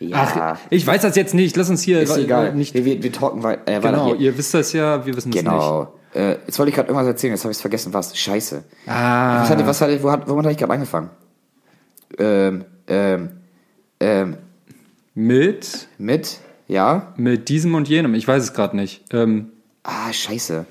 [0.00, 0.16] Ja,
[0.56, 1.56] Ach, ich weiß das jetzt nicht.
[1.56, 2.54] Lass uns hier ist äh, egal.
[2.54, 2.74] nicht.
[2.74, 4.16] wir, wir, wir talken äh, weiter Genau, hier.
[4.16, 5.44] ihr wisst das ja, wir wissen es nicht.
[5.44, 5.94] Genau.
[6.12, 7.92] Äh, jetzt wollte ich gerade irgendwas erzählen, jetzt habe ich es vergessen.
[7.94, 8.16] Was?
[8.18, 8.64] Scheiße.
[8.86, 9.42] Ah.
[9.42, 11.10] Was hatte, was hatte, wo hat, womit hatte ich gerade angefangen?
[12.18, 13.28] Ähm, ähm,
[14.00, 14.36] ähm,
[15.14, 16.38] Mit, mit,
[16.68, 17.12] ja?
[17.16, 18.14] mit diesem und jenem.
[18.14, 19.04] Ich weiß es gerade nicht.
[19.12, 19.52] Ähm,
[19.84, 20.64] Ah, scheiße.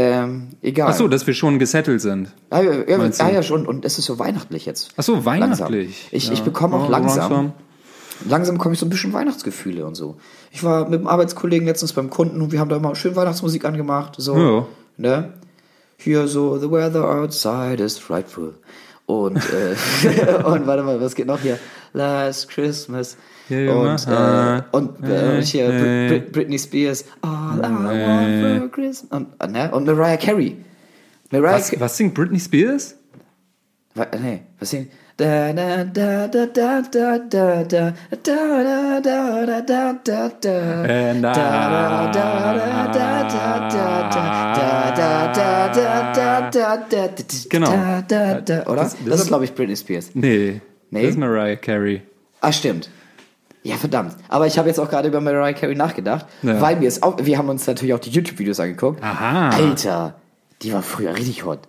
[0.00, 0.90] Ähm, egal.
[0.90, 2.28] ach so, dass wir schon gesettelt sind.
[2.52, 3.66] Ja, ja, ja, ja, ja, schon.
[3.66, 4.90] Und es ist so weihnachtlich jetzt.
[4.96, 5.26] Ach so, Langsam.
[5.26, 6.08] weihnachtlich.
[6.12, 6.32] Ich, Ja.
[6.34, 7.52] ich bekomme auch Oh, langsam,
[8.28, 10.16] langsam bekomme ich so ein bisschen Weihnachtsgefühle und so.
[10.52, 13.64] Ich war mit dem Arbeitskollegen letztens beim Kunden und wir haben da immer schön Weihnachtsmusik
[13.64, 14.14] angemacht.
[14.18, 14.66] So, Ja.
[14.96, 15.32] ne?
[15.96, 18.54] Hier so, the weather outside is frightful.
[19.06, 21.58] Und, äh, und warte mal, was geht noch hier?
[21.92, 23.16] Last Christmas.
[23.50, 27.04] Und, äh, uh, und äh, hier Britney Spears.
[27.22, 29.10] All I want for Christmas.
[29.10, 29.70] Und, äh, ne?
[29.72, 30.56] und Mariah Carey.
[31.30, 32.94] Mariah Was, was singt Britney Spears?
[34.20, 34.88] Nee, was singen?
[35.16, 37.92] Da da da da da da da da da
[38.22, 44.52] da da da da da da And da da da da da da da
[44.94, 47.70] da da da da da da Genau.
[47.72, 48.82] da da da oder?
[48.82, 50.10] Das- das Das ist ist- glaube ich Britney Spears.
[50.14, 50.60] Nee.
[50.90, 51.02] Nee?
[51.02, 52.02] Das ist Mariah Carey.
[52.40, 52.88] Ah stimmt.
[53.62, 54.14] Ja, verdammt.
[54.28, 56.60] Aber ich habe jetzt auch gerade über Mariah Carey nachgedacht, Ja.
[56.60, 59.02] weil mir ist auch, wir haben uns natürlich auch die YouTube-Videos angeguckt.
[59.02, 59.50] Aha.
[59.50, 60.14] Alter,
[60.62, 61.60] die war früher richtig hot.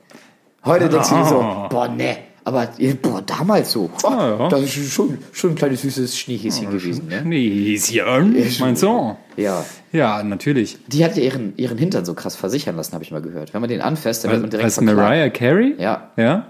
[0.65, 1.35] Heute denkst du dir so,
[1.69, 2.17] boah, ne.
[2.45, 2.67] Aber
[3.01, 3.89] boah, damals so.
[4.03, 4.49] Oh, Ah, ja.
[4.49, 7.21] Das ist schon, schon ein kleines süßes Schneehäschen gewesen, ne?
[7.21, 8.65] Schneeschen.
[8.65, 9.15] Meinst du?
[9.35, 9.63] Ja.
[9.91, 10.77] Ja, natürlich.
[10.87, 13.53] Die hat ja ihren, ihren Hintern so krass versichern lassen, habe ich mal gehört.
[13.53, 14.97] Wenn man den anfasst, dann wird man direkt Was, verklagt.
[14.97, 15.75] Mariah Carey?
[15.77, 16.09] Ja.
[16.17, 16.47] Ja?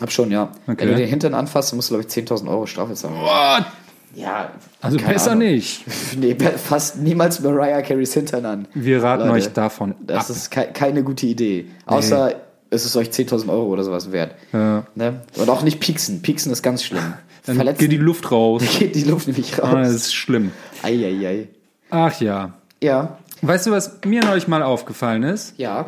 [0.00, 0.50] Hab schon, ja.
[0.66, 0.76] Okay.
[0.82, 3.14] Wenn du den Hintern anfasst, musst du, glaube ich, 10.000 Euro Strafe zahlen.
[3.16, 3.66] What?
[4.14, 4.50] Ja.
[4.80, 5.44] Also besser Ahnung.
[5.48, 5.84] nicht.
[6.18, 8.68] Nee, fasst niemals Mariah Careys Hintern an.
[8.74, 10.36] Wir raten Leute, euch davon Das ab.
[10.36, 11.66] ist kei keine gute Idee.
[11.86, 12.34] Außer
[12.70, 14.34] es ist euch 10.000 Euro oder sowas wert.
[14.52, 14.84] Ja.
[14.94, 15.20] Ne?
[15.36, 16.22] Und auch nicht pieksen.
[16.22, 17.14] Pieksen ist ganz schlimm.
[17.46, 18.62] Dann Verletzen geht die Luft raus.
[18.78, 19.94] geht die Luft nämlich Ah, das raus.
[19.96, 20.50] ist schlimm.
[20.82, 21.48] Eieiei.
[21.90, 22.54] Ach ja.
[22.82, 25.54] Ja, Weißt du, was mir neulich mal aufgefallen ist?
[25.58, 25.86] ja.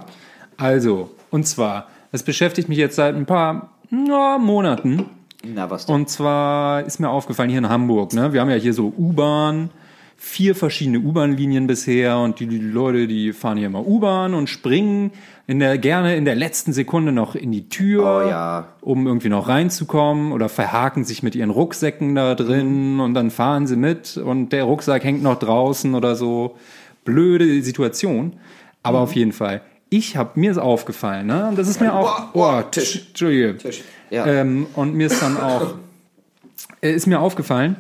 [0.59, 5.07] Also, und zwar, das beschäftigt mich jetzt seit ein paar na, Monaten.
[5.45, 5.95] Na, was denn?
[5.95, 8.33] Und zwar ist mir aufgefallen hier in Hamburg, ne?
[8.33, 9.71] Wir haben ja hier so U-Bahn,
[10.17, 15.11] vier verschiedene U-Bahn-Linien bisher und die, die Leute, die fahren hier immer U-Bahn und springen
[15.49, 18.69] in der, gerne in der letzten Sekunde noch in die Tür, Oh ja.
[18.81, 23.67] um irgendwie noch reinzukommen oder verhaken sich mit ihren Rucksäcken da drin und dann fahren
[23.67, 26.57] sie mit und der Rucksack hängt noch draußen oder so.
[27.05, 28.35] Blöde Situation.
[28.85, 29.03] Aber Mhm.
[29.05, 29.63] auf jeden Fall.
[29.91, 31.49] Ich habe mir ist aufgefallen, ne?
[31.49, 32.29] Und das ist mir auch.
[32.33, 33.07] Oh, oh, Tisch.
[33.09, 33.57] Entschuldige.
[33.59, 33.83] Tisch.
[34.13, 34.27] Ja.
[34.27, 35.75] Ähm, und mir ist dann auch,
[36.83, 37.77] äh, ist mir aufgefallen,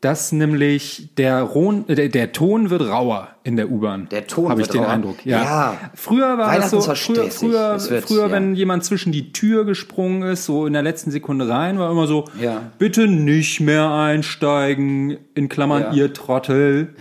[0.00, 4.08] dass nämlich der, Ron, äh, der, der Ton wird rauer in der U-Bahn.
[4.10, 4.90] Der Ton Habe ich wird den rauer.
[4.92, 5.24] Eindruck.
[5.26, 5.42] Ja.
[5.44, 5.76] Ja.
[5.94, 8.30] Früher war das Weihnachten so, früher, früher, Es wird- früher ja.
[8.32, 12.06] wenn jemand zwischen die Tür gesprungen ist, so in der letzten Sekunde rein, war immer
[12.08, 12.62] so, Ja.
[12.78, 16.94] bitte nicht mehr einsteigen, in Klammern ihr Trottel.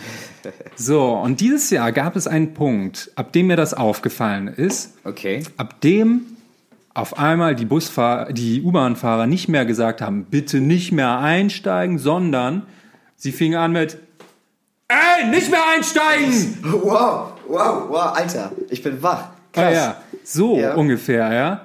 [0.76, 5.43] So, und dieses Jahr gab es einen Punkt, ab dem mir das aufgefallen ist, Okay.
[5.58, 6.22] ab dem
[6.94, 12.64] auf einmal die Busfahrer, die U-Bahn-Fahrer nicht mehr gesagt haben, bitte nicht mehr einsteigen, sondern
[13.16, 13.98] sie fingen an mit,
[14.88, 16.58] ey, nicht mehr einsteigen!
[16.64, 18.52] Wow, wow, wow, Alter.
[18.70, 19.30] Ich bin wach.
[19.56, 19.74] Ja, Krass.
[19.76, 20.76] ja, so Ja.
[20.76, 21.62] ungefähr, ja.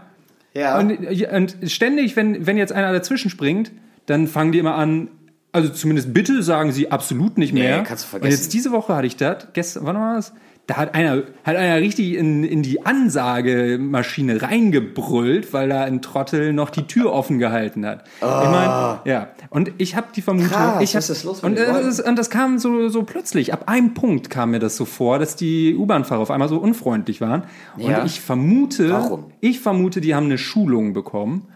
[0.54, 0.78] Ja.
[0.78, 0.98] Und,
[1.32, 3.72] und ständig, wenn, wenn jetzt einer dazwischen springt,
[4.06, 5.08] dann fangen die immer an,
[5.52, 7.82] also zumindest bitte sagen sie absolut nicht mehr.
[7.82, 8.40] kannst du Und vergessen.
[8.42, 10.32] jetzt diese Woche hatte ich das, gestern, wann war das?
[10.68, 16.52] Da hat einer, hat einer richtig in, in die Ansagemaschine reingebrüllt, weil da ein Trottel
[16.52, 18.04] noch die Tür offen gehalten hat.
[18.18, 19.28] Ich meine, ja.
[19.50, 21.82] Und ich habe die Vermutung, Krass, ich hab, was ist los mit und, den äh,
[21.84, 23.52] das, und das kam so, so plötzlich.
[23.52, 27.20] Ab einem Punkt kam mir das so vor, dass die U-Bahn-Fahrer auf einmal so unfreundlich
[27.20, 27.44] waren.
[27.76, 28.04] Und Ja.
[28.04, 29.26] ich vermute, Warum?
[29.40, 31.46] ich vermute, die haben eine Schulung bekommen,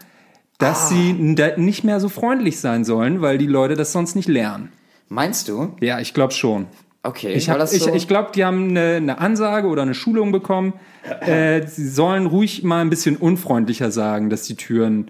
[0.57, 0.87] dass Ah.
[0.87, 4.69] sie nicht mehr so freundlich sein sollen, weil die Leute das sonst nicht lernen.
[5.09, 5.75] Meinst du?
[5.81, 6.67] Ja, ich glaube schon.
[7.03, 7.33] Okay.
[7.33, 10.31] Ich, hab- das ich, so- ich glaube, die haben eine, eine Ansage oder eine Schulung
[10.31, 10.73] bekommen.
[11.21, 15.09] Äh, sie sollen ruhig mal ein bisschen unfreundlicher sagen, dass die Türen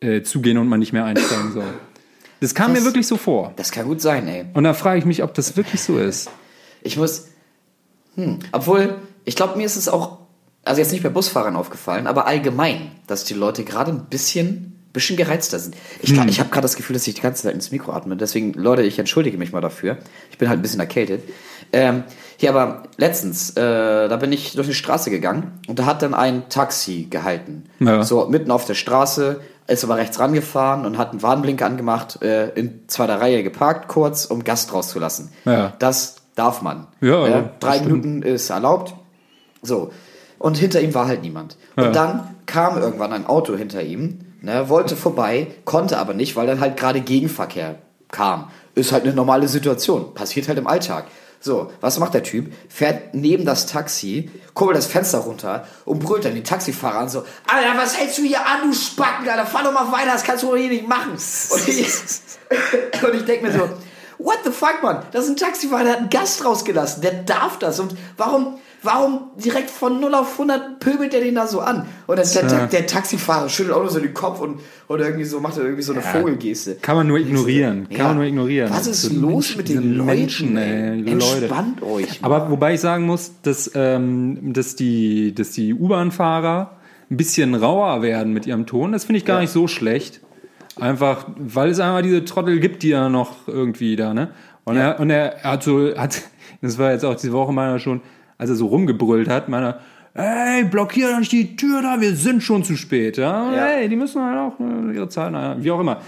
[0.00, 1.64] äh, zugehen und man nicht mehr einsteigen soll.
[2.40, 3.52] Das kam Das- mir wirklich so vor.
[3.56, 4.44] das kann gut sein, ey.
[4.54, 6.30] Und da frage ich mich, ob das wirklich so ist.
[6.82, 7.28] Ich muss.
[8.16, 10.18] Hm, obwohl, ich glaube, mir ist es auch,
[10.64, 15.16] also jetzt nicht bei Busfahrern aufgefallen, aber allgemein, dass die Leute gerade ein bisschen, bisschen
[15.16, 15.74] gereizter sind.
[16.00, 16.28] Ich, Hm.
[16.28, 18.16] ich habe gerade das Gefühl, dass ich die ganze Zeit ins Mikro atme.
[18.16, 19.98] Deswegen, Leute, ich entschuldige mich mal dafür.
[20.30, 21.22] Ich bin halt ein bisschen erkältet.
[21.72, 22.04] Ähm,
[22.36, 26.12] hier aber letztens, äh, da bin ich durch die Straße gegangen und da hat dann
[26.12, 27.64] ein Taxi gehalten.
[27.80, 28.02] Ja.
[28.02, 32.48] So mitten auf der Straße, ist aber rechts rangefahren und hat einen Warnblinker angemacht, äh,
[32.50, 35.30] in zweiter Reihe geparkt, kurz, um Gast rauszulassen.
[35.46, 35.72] Ja.
[35.78, 36.88] Das darf man.
[37.00, 38.04] Ja, das drei stimmt.
[38.04, 38.94] Minuten ist erlaubt.
[39.62, 39.92] So.
[40.38, 41.56] Und hinter ihm war halt niemand.
[41.76, 41.90] Und Ja.
[41.92, 46.60] dann kam irgendwann ein Auto hinter ihm, ne, wollte vorbei, konnte aber nicht, weil dann
[46.60, 47.76] halt gerade Gegenverkehr
[48.10, 48.50] kam.
[48.74, 50.14] Ist halt eine normale Situation.
[50.14, 51.06] Passiert halt im Alltag.
[51.40, 52.52] So, was macht der Typ?
[52.68, 57.24] Fährt neben das Taxi, kurbelt das Fenster runter und brüllt dann den Taxifahrer an so,
[57.48, 60.44] Alter, was hältst du hier an, du Spacken, Alter, fahr doch mal weiter, das kannst
[60.44, 61.10] du doch hier nicht machen.
[61.10, 61.84] Und ich,
[63.02, 63.68] und ich denke mir so,
[64.18, 65.02] what the fuck, Mann?
[65.10, 67.80] Das ist ein Taxifahrer, der hat einen Gast rausgelassen, der darf das.
[67.80, 71.86] Und warum, warum direkt von 0 auf 100 pöbelt der den da so an?
[72.06, 75.40] Und der, der, der Taxifahrer schüttelt auch nur so den Kopf und, und irgendwie so,
[75.40, 76.76] macht er irgendwie so eine Vogelgeste.
[76.82, 77.88] Kann man nur ignorieren.
[77.88, 78.04] Kann Ja.
[78.08, 78.70] man nur ignorieren.
[78.70, 80.90] Was ist So los Menschen- mit den Leuten, Menschen, ey?
[81.06, 81.12] ey?
[81.14, 81.36] Leute.
[81.38, 82.18] Entspannt euch.
[82.22, 86.76] Aber wobei ich sagen muss, dass, ähm, dass die, dass die U-Bahn-Fahrer
[87.10, 90.20] ein bisschen rauer werden mit ihrem Ton, das finde ich gar nicht so schlecht.
[90.80, 94.30] Einfach, weil es einmal diese Trottel gibt, die ja noch irgendwie da, ne?
[94.64, 96.22] Und, er, und er hat so, hat,
[96.62, 98.00] das war jetzt auch diese Woche meiner schon,
[98.38, 99.78] als er so rumgebrüllt hat, meiner,
[100.14, 103.52] ey, blockier doch nicht die Tür da, wir sind schon zu spät, ja?
[103.54, 103.66] Ja.
[103.66, 105.98] Ey, die müssen halt auch äh, ihre Zeit, naja, wie auch immer.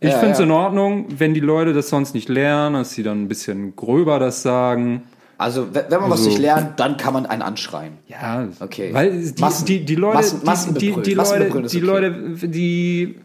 [0.00, 0.44] Ich Ja, finde es ja.
[0.44, 4.18] in Ordnung, wenn die Leute das sonst nicht lernen, dass sie dann ein bisschen gröber
[4.18, 5.02] das sagen.
[5.38, 7.94] Also, wenn man was Also- nicht lernt, dann kann man einen anschreien.
[8.06, 8.90] Ja, Okay.
[8.92, 11.78] Weil die, Massen- die, die Leute, Massen- die, Leute, die okay.
[11.80, 12.12] Leute,
[12.48, 13.16] die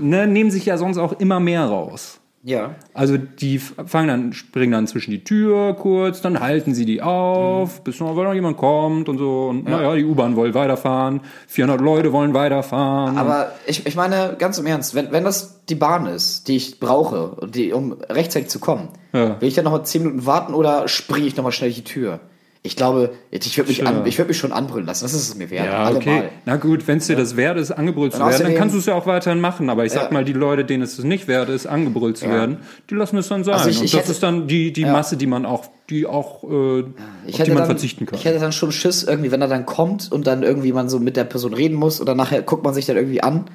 [0.00, 2.19] ne, nehmen sich ja sonst auch immer mehr raus.
[2.42, 2.74] Ja.
[2.94, 7.84] Also die fangen dann, springen dann zwischen die Tür kurz, dann halten sie die auf,
[7.84, 9.48] bis noch, weil noch jemand kommt und so.
[9.48, 13.18] Und naja, die U-Bahn will weiterfahren, 400 Leute wollen weiterfahren.
[13.18, 16.80] Aber ich, ich meine, ganz im Ernst, wenn, wenn das die Bahn ist, die ich
[16.80, 19.38] brauche, die, um rechtzeitig zu kommen, Ja.
[19.40, 22.20] will ich dann nochmal 10 Minuten warten oder springe ich nochmal schnell durch die Tür?
[22.62, 25.02] Ich glaube, ich würde mich, an, ich würd mich schon anbrüllen lassen.
[25.04, 25.64] Das ist es mir wert.
[25.64, 26.24] ja, okay.
[26.44, 28.84] Na gut, wenn es dir das wert ist, angebrüllt zu werden, dann kannst du es
[28.84, 29.70] ja auch weiterhin machen.
[29.70, 30.10] Aber ich sag Ja.
[30.12, 32.32] mal, die Leute, denen es nicht wert ist, angebrüllt zu Ja.
[32.32, 32.58] werden,
[32.90, 33.54] die lassen es dann sein.
[33.54, 34.92] Also ich- und ich das hätte- ist dann die, die Ja.
[34.92, 36.80] Masse, die man auch, die auch, äh,
[37.26, 38.18] Ich auf die man dann, verzichten kann.
[38.18, 40.98] ich hätte dann schon Schiss, irgendwie, wenn er dann kommt und dann irgendwie man so
[40.98, 43.46] mit der Person reden muss dann nachher guckt man sich dann irgendwie an,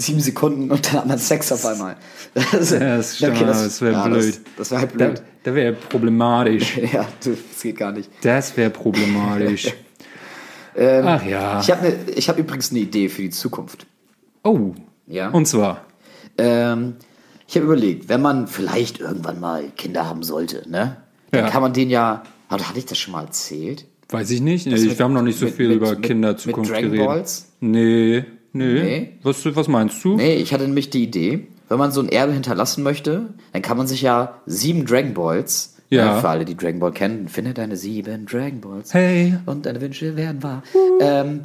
[0.00, 1.96] sieben Sekunden und dann hat man Sex auf einmal.
[2.34, 4.26] Das, Ja, das stimmt, das wär blöd.
[4.26, 5.22] Das, das wäre halt blöd.
[5.44, 6.76] da wäre problematisch.
[6.92, 8.10] Ja, das geht gar nicht.
[8.22, 9.72] Das wäre problematisch.
[10.76, 11.60] Ähm, Ach ja.
[11.60, 13.86] Ich habe ne, ich hab übrigens eine Idee für die Zukunft.
[14.44, 14.72] Oh.
[15.08, 15.28] Ja.
[15.30, 15.84] Und zwar.
[16.38, 16.94] Ähm,
[17.48, 20.98] ich habe überlegt, wenn man vielleicht irgendwann mal Kinder haben sollte, ne?
[21.32, 21.50] Dann Ja.
[21.50, 22.22] kann man den ja.
[22.52, 23.84] Oder hatte ich das schon mal erzählt?
[24.10, 24.66] Weiß ich nicht.
[24.70, 27.06] Das Ich, wir haben noch nicht so mit- viel mit- über Kinderzukunft mit Dragon geredet.
[27.08, 27.46] Balls?
[27.58, 28.72] Nee, nee.
[28.82, 29.12] Nee.
[29.22, 30.16] Was, was meinst du?
[30.16, 33.76] Nee, ich hatte nämlich die Idee, wenn man so ein Erbe hinterlassen möchte, dann kann
[33.76, 36.18] man sich ja sieben Dragon Balls, Ja.
[36.18, 38.92] äh, für alle, die Dragon Ball kennen, finde deine sieben Dragon Balls.
[38.94, 39.34] Hey.
[39.46, 40.62] Und deine Wünsche werden wahr.
[41.00, 41.40] Ähm,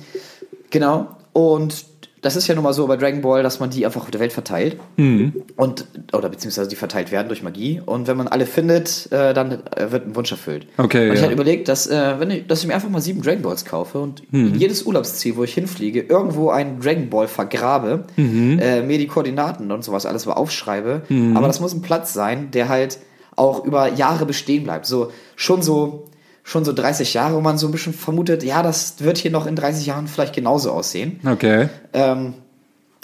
[0.72, 1.16] genau.
[1.34, 1.86] Und
[2.26, 4.19] das ist ja nun mal so bei Dragon Ball, dass man die einfach auf der
[4.19, 4.78] Welt verteilt.
[4.97, 5.34] Mhm.
[5.55, 7.82] Und, oder beziehungsweise die verteilt werden durch Magie.
[7.86, 10.65] Und wenn man alle findet, äh, dann äh, wird ein Wunsch erfüllt.
[10.78, 11.26] Okay, Und ich ja.
[11.26, 13.99] hatte überlegt, dass, äh, wenn ich, dass ich mir einfach mal sieben Dragon Balls kaufe
[13.99, 14.47] und Mhm.
[14.47, 18.57] in jedes Urlaubsziel, wo ich hinfliege, irgendwo einen Dragon Ball vergrabe, Mhm.
[18.59, 21.03] äh, mir die Koordinaten und sowas alles mal aufschreibe.
[21.36, 22.97] Aber das muss ein Platz sein, der halt
[23.36, 24.86] auch über Jahre bestehen bleibt.
[24.88, 26.05] So, schon so,
[26.47, 29.47] schon so 30 Jahre, wo man so ein bisschen vermutet, ja, das wird hier noch
[29.47, 31.19] in 30 Jahren vielleicht genauso aussehen.
[31.25, 31.69] Okay.
[31.91, 32.35] Ähm,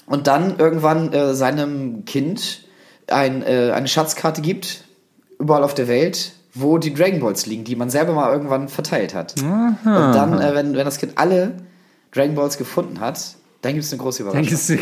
[0.05, 2.65] und dann irgendwann äh, seinem Kind
[3.07, 4.83] ein, äh, eine Schatzkarte gibt,
[5.39, 9.15] überall auf der Welt, wo die Dragon Balls liegen, die man selber mal irgendwann verteilt
[9.15, 9.33] hat.
[9.41, 11.53] Und dann, äh, wenn, wenn das Kind alle
[12.13, 14.79] Dragon Balls gefunden hat, dann gibt es eine große Überraschung.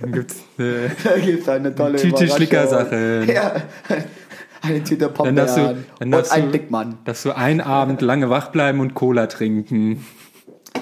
[0.00, 2.36] dann gibt es eine tolle Tüte Überraschung.
[2.36, 3.28] Schlickersachen.
[3.28, 3.56] Ja,
[4.62, 6.98] eine Tüte du, Pombeeren und ein du, Dickmann.
[7.04, 10.04] darfst du einen Abend lange wach bleiben und Cola trinken.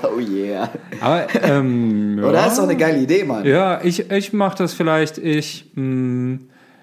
[0.02, 0.68] Oh yeah.
[1.00, 2.26] Aber, ähm, Oder?
[2.26, 2.32] ja.
[2.44, 3.44] Das ist doch eine geile Idee, Mann.
[3.46, 5.18] Ja, ich, ich mache das vielleicht.
[5.18, 6.38] Ich, mh,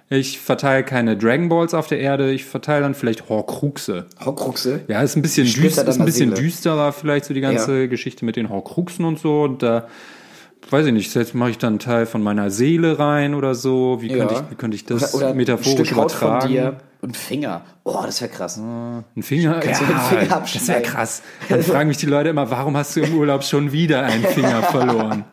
[0.10, 2.32] ich verteile keine Dragon Balls auf der Erde.
[2.32, 4.06] Ich verteile dann vielleicht Horcruxe.
[4.24, 4.82] Horcruxe.
[4.88, 6.42] Ja, ist ein bisschen, düster, ist ein bisschen Seele.
[6.42, 9.44] düsterer vielleicht so die ganze Geschichte mit den Horcruxen und so.
[9.44, 9.88] Und da
[10.72, 13.98] weiß ich nicht, jetzt mache ich dann einen Teil von meiner Seele rein oder so.
[14.02, 14.42] Wie könnte, Ja.
[14.42, 16.42] ich, wie könnte ich das Oder, oder metaphorisch ein Stück übertragen?
[16.42, 17.62] von dir und Finger.
[17.84, 18.58] Oh, das wäre krass.
[18.58, 19.60] Ein Finger?
[19.60, 21.22] Kannst du ja, den Finger das wäre krass.
[21.50, 24.64] Dann fragen mich die Leute immer, warum hast du im Urlaub schon wieder einen Finger
[24.64, 25.26] verloren?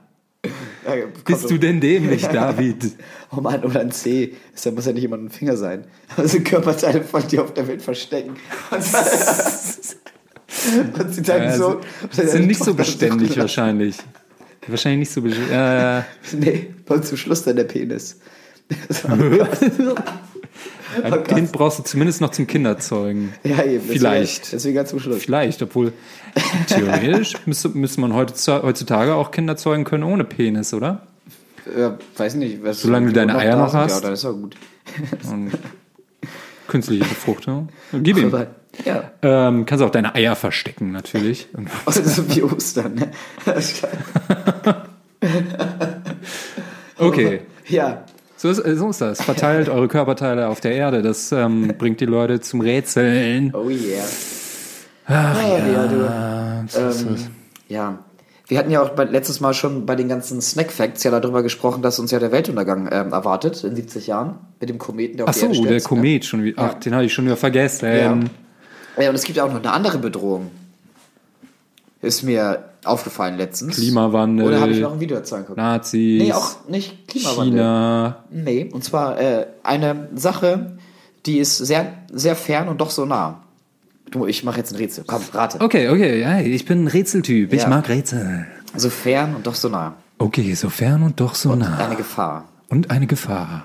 [0.86, 2.92] Ja, Bist du denn dämlich, David?
[3.32, 4.34] Oh Mann, oder ein C.
[4.64, 5.84] Da muss ja nicht immer ein Finger sein.
[6.16, 8.30] Also Körperteile von dir auf der Welt verstecken.
[8.72, 8.78] Und,
[10.98, 11.80] und sie dann Also, so.
[12.16, 13.98] das sind nicht so beständig wahrscheinlich.
[14.66, 15.52] Wahrscheinlich nicht so.
[15.52, 16.02] Äh,
[16.32, 18.18] Nee, und zum Schluss dann der Penis.
[21.02, 23.32] ein Kind brauchst du zumindest noch zum Kinderzeugen.
[23.42, 23.84] Ja, eben.
[23.84, 24.52] Vielleicht.
[24.52, 25.22] Deswegen ganz zum Schluss.
[25.22, 25.92] Vielleicht, obwohl
[26.68, 31.06] theoretisch müsste, müsste man heutzutage, auch Kinder zeugen können ohne Penis, oder?
[31.76, 32.62] Ja, weiß nicht.
[32.62, 33.92] Was Solange du deine Eier noch hast.
[33.92, 34.56] Ja, dann ist auch gut.
[35.30, 35.52] Und
[36.70, 37.68] künstliche Befruchtung.
[37.92, 38.32] Gib ihm.
[38.84, 39.10] Ja.
[39.22, 41.48] Ähm, kannst auch deine Eier verstecken, natürlich.
[41.84, 43.10] Also so wie Ostern, ne?
[47.00, 47.40] Okay.
[47.66, 48.04] Ja.
[48.36, 49.22] So ist, so ist das.
[49.22, 51.02] Verteilt eure Körperteile auf der Erde.
[51.02, 53.52] Das ähm, bringt die Leute zum Rätseln.
[53.54, 54.04] Oh yeah.
[55.06, 56.78] Ach ja, du.
[56.78, 57.16] Ähm,
[57.68, 57.98] ja.
[58.50, 61.44] Wir hatten ja auch bei, letztes Mal schon bei den ganzen Snack Facts ja darüber
[61.44, 65.26] gesprochen, dass uns ja der Weltuntergang ähm, erwartet in 70 Jahren mit dem Kometen, der
[65.26, 65.88] auf Ach so, Erde der stürzt, ne?
[65.88, 66.62] Komet schon wieder.
[66.62, 67.86] Ach, den hatte ich schon wieder vergessen.
[67.86, 68.18] Ja.
[69.00, 70.50] Ja, und es gibt ja auch noch eine andere Bedrohung.
[72.02, 73.76] Ist mir aufgefallen letztens.
[73.76, 74.46] Klimawandel.
[74.48, 75.58] Oder habe ich noch ein Video dazu angeguckt?
[75.58, 76.22] Nazis.
[76.22, 77.52] Nee, auch nicht Klimawandel.
[77.52, 78.24] China.
[78.30, 80.78] Nee, und zwar äh, eine Sache,
[81.26, 83.42] die ist sehr, sehr fern und doch so nah.
[84.10, 85.04] Du, ich mache jetzt ein Rätsel.
[85.06, 85.60] Komm, rate.
[85.60, 87.52] Okay, okay, ja, ich bin ein Rätseltyp.
[87.52, 87.68] Ich Ja.
[87.68, 88.46] mag Rätsel.
[88.76, 89.94] So fern und doch so nah.
[90.18, 91.78] Okay, so fern und doch so nah.
[91.78, 92.44] Eine Gefahr.
[92.68, 93.64] Und eine Gefahr.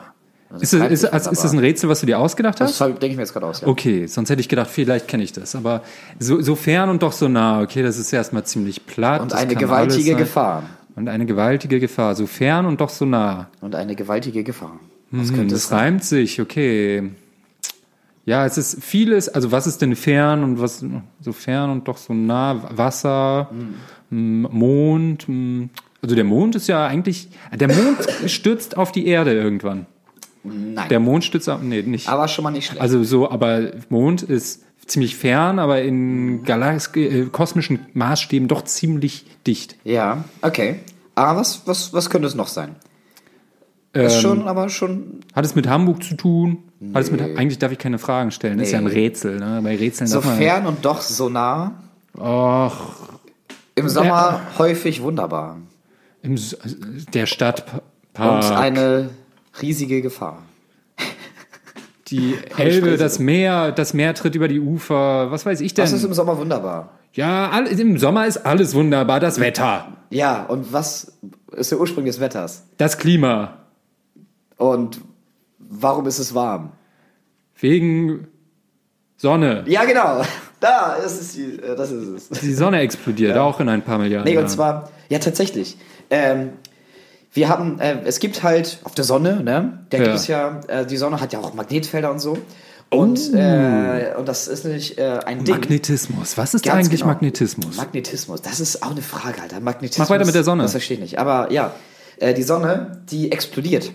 [0.50, 1.60] Das Ist, es, ist, sich ist, das ein.
[1.60, 2.88] Rätsel, was du dir ausgedacht Das hast?
[2.88, 3.68] denke ich mir jetzt gerade aus, ja.
[3.68, 5.56] Okay, sonst hätte ich gedacht, vielleicht kenne ich das.
[5.56, 5.82] Aber
[6.20, 7.62] so, so fern und doch so nah.
[7.62, 9.22] Okay, das ist erstmal ziemlich platt.
[9.22, 10.18] Und das eine kann gewaltige sein.
[10.18, 10.64] Gefahr.
[10.96, 12.16] Und eine gewaltige Gefahr.
[12.16, 13.50] So fern und doch so nah.
[13.62, 14.80] Und eine gewaltige Gefahr.
[15.12, 15.80] Was Hm, könnte es das sein?
[15.80, 17.12] reimt sich, okay.
[18.26, 20.84] Ja, es ist vieles, also was ist denn fern und was
[21.22, 22.70] so fern und doch so nah?
[22.76, 23.52] Wasser,
[24.12, 25.28] m, Mond.
[26.02, 27.98] Also der Mond ist ja eigentlich, der Mond
[28.30, 29.86] stürzt auf die Erde irgendwann.
[30.44, 30.90] Nein.
[30.90, 32.08] Der Mond stürzt auf, nee, nicht.
[32.08, 32.82] aber schon mal nicht schlecht.
[32.82, 39.26] Also so, aber Mond ist ziemlich fern, aber in Galax äh, kosmischen Maßstäben doch ziemlich
[39.46, 39.76] dicht.
[39.84, 40.80] ja, okay.
[41.18, 42.76] Aber was, was, was könnte es noch sein?
[43.96, 46.58] Ist Ähm, schon, aber schon Hat es mit Hamburg zu tun?
[46.94, 47.36] Hat es mit, Nee.
[47.38, 48.58] eigentlich darf ich keine Fragen stellen.
[48.58, 48.92] Das ist ja ein Nee.
[48.92, 49.40] Rätsel.
[49.40, 49.62] Ne?
[49.64, 50.38] Bei Rätseln so man.
[50.38, 51.72] fern und doch so nah.
[52.18, 52.74] Och,
[53.76, 55.58] Im Sommer häufig wunderbar.
[56.22, 56.36] im,
[57.14, 58.52] der Und Stadtpark.
[58.58, 59.10] eine
[59.62, 60.42] riesige Gefahr.
[62.08, 65.32] die Elbe, das Meer, das Meer tritt über die Ufer.
[65.32, 65.84] Was weiß ich denn?
[65.84, 66.92] Was ist im Sommer wunderbar?
[67.14, 69.22] ja, all, im Sommer ist alles wunderbar.
[69.22, 71.14] Das Wetter, Ja, und was
[71.54, 72.64] ist der Ursprung des Wetters?
[72.78, 73.60] das Klima.
[74.58, 75.02] Und
[75.60, 76.72] warum ist es warm?
[77.60, 78.28] Wegen
[79.18, 79.64] Sonne.
[79.68, 80.24] Ja, genau.
[80.60, 81.34] Da ist es.
[81.34, 82.40] die- äh, Das ist es.
[82.42, 84.26] Die Sonne explodiert auch in ein paar Milliarden.
[84.26, 84.50] Nee, und Jahren.
[84.54, 85.78] zwar, ja, tatsächlich.
[86.10, 86.50] Ähm,
[87.34, 89.86] wir haben, äh, es gibt halt auf der Sonne, ne?
[89.90, 90.04] Da Ja.
[90.04, 92.38] gibt es ja, äh, die Sonne hat ja auch Magnetfelder und so.
[92.90, 95.56] Und, äh, und das ist nämlich äh, ein Ding.
[95.56, 96.38] Magnetismus.
[96.38, 97.14] Was ist Ganz eigentlich genau.
[97.14, 97.78] Magnetismus?
[97.78, 99.60] Magnetismus, das ist auch eine Frage, Alter.
[99.60, 100.08] Magnetismus.
[100.08, 100.64] Mach weiter mit der Sonne.
[100.64, 101.20] Das verstehe ich nicht.
[101.20, 101.74] Aber ja,
[102.20, 103.92] äh, die Sonne, die explodiert.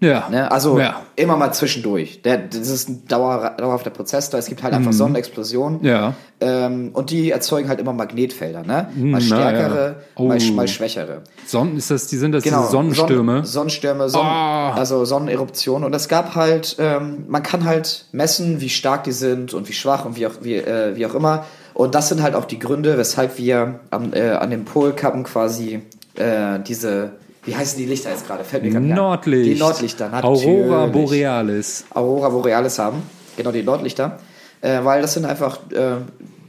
[0.00, 0.28] Ja.
[0.30, 0.50] Ne?
[0.50, 1.02] Also ja.
[1.16, 2.22] immer mal zwischendurch.
[2.22, 4.38] Der, das ist ein dauer, dauerhafter Prozess da.
[4.38, 5.80] Es gibt halt einfach Sonnenexplosionen.
[5.80, 5.86] Mhm.
[5.86, 6.14] Ja.
[6.40, 8.62] Ähm, und die erzeugen halt immer Magnetfelder.
[8.62, 8.88] Ne?
[8.94, 9.94] Mal na stärkere, ja.
[10.16, 10.24] Oh.
[10.24, 11.22] mal, mal schwächere.
[11.46, 12.58] Sonnen, ist das, die sind das Genau.
[12.60, 13.32] diese Sonnenstürme?
[13.36, 14.74] Sonn Sonnenstürme, Sonnen Ah.
[14.74, 15.84] also Sonneneruptionen.
[15.86, 19.72] Und es gab halt, ähm, man kann halt messen, wie stark die sind und wie
[19.72, 21.46] schwach und wie auch, wie, äh, wie auch immer.
[21.72, 25.80] Und das sind halt auch die Gründe, weshalb wir am, äh, an den Polkappen quasi
[26.16, 27.12] äh, diese,
[27.46, 28.44] wie heißen die Lichter jetzt gerade?
[28.44, 28.84] Fällt mir gerade.
[28.84, 29.46] Nordlicht.
[29.46, 30.46] Die Nordlichter, natürlich.
[30.46, 31.84] Aurora Borealis.
[31.94, 33.02] Aurora Borealis haben.
[33.36, 34.18] Genau, die Nordlichter.
[34.60, 35.96] Äh, weil das sind einfach äh,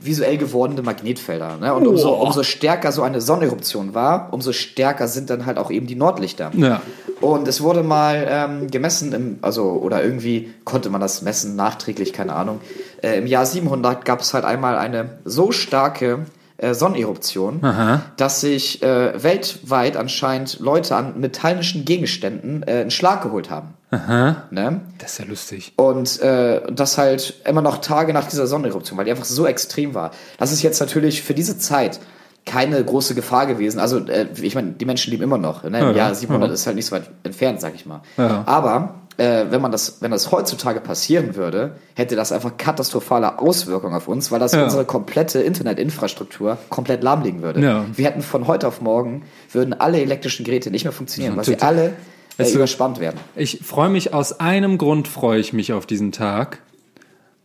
[0.02, 1.58] visuell gewordene Magnetfelder.
[1.58, 1.74] Ne?
[1.74, 5.88] Und umso, umso stärker so eine Sonneneruption war, umso stärker sind dann halt auch eben
[5.88, 6.52] die Nordlichter.
[6.56, 6.82] Ja.
[7.22, 12.14] Und es wurde mal ähm, gemessen, im, also oder irgendwie konnte man das messen, nachträglich,
[12.14, 12.60] keine Ahnung.
[13.02, 16.26] Äh, Im Jahr 700 gab es halt einmal eine so starke
[16.58, 18.01] äh, Sonneneruption, Aha.
[18.18, 23.74] dass sich äh, weltweit anscheinend Leute an metallischen Gegenständen äh, einen Schlag geholt haben.
[23.91, 24.43] Aha.
[24.51, 24.82] Ne?
[24.97, 25.74] Das ist ja lustig.
[25.78, 29.93] Und äh, das halt immer noch Tage nach dieser Sonneneruption, weil die einfach so extrem
[29.93, 30.12] war.
[30.39, 31.99] Das ist jetzt natürlich für diese Zeit
[32.45, 33.80] keine große Gefahr gewesen.
[33.80, 35.64] Also, äh, ich meine, die Menschen leben immer noch.
[35.64, 35.80] Ne?
[35.80, 36.16] Im Ja, Jahr ja.
[36.16, 36.53] 700 Ja.
[36.53, 38.01] ist halt nicht so weit entfernt, sag ich mal.
[38.18, 38.43] Ja.
[38.45, 43.95] Aber äh, wenn man das, wenn das heutzutage passieren würde, hätte das einfach katastrophale Auswirkungen
[43.95, 44.63] auf uns, weil das Ja.
[44.63, 47.61] unsere komplette Internetinfrastruktur komplett lahmlegen würde.
[47.61, 47.86] Ja.
[47.93, 51.59] Wir hätten von heute auf morgen würden alle elektrischen Geräte nicht mehr funktionieren, weil sie
[51.59, 51.93] alle
[52.38, 53.20] äh, überspannt werden.
[53.36, 56.59] Ich freue mich, aus einem Grund freue ich mich auf diesen Tag,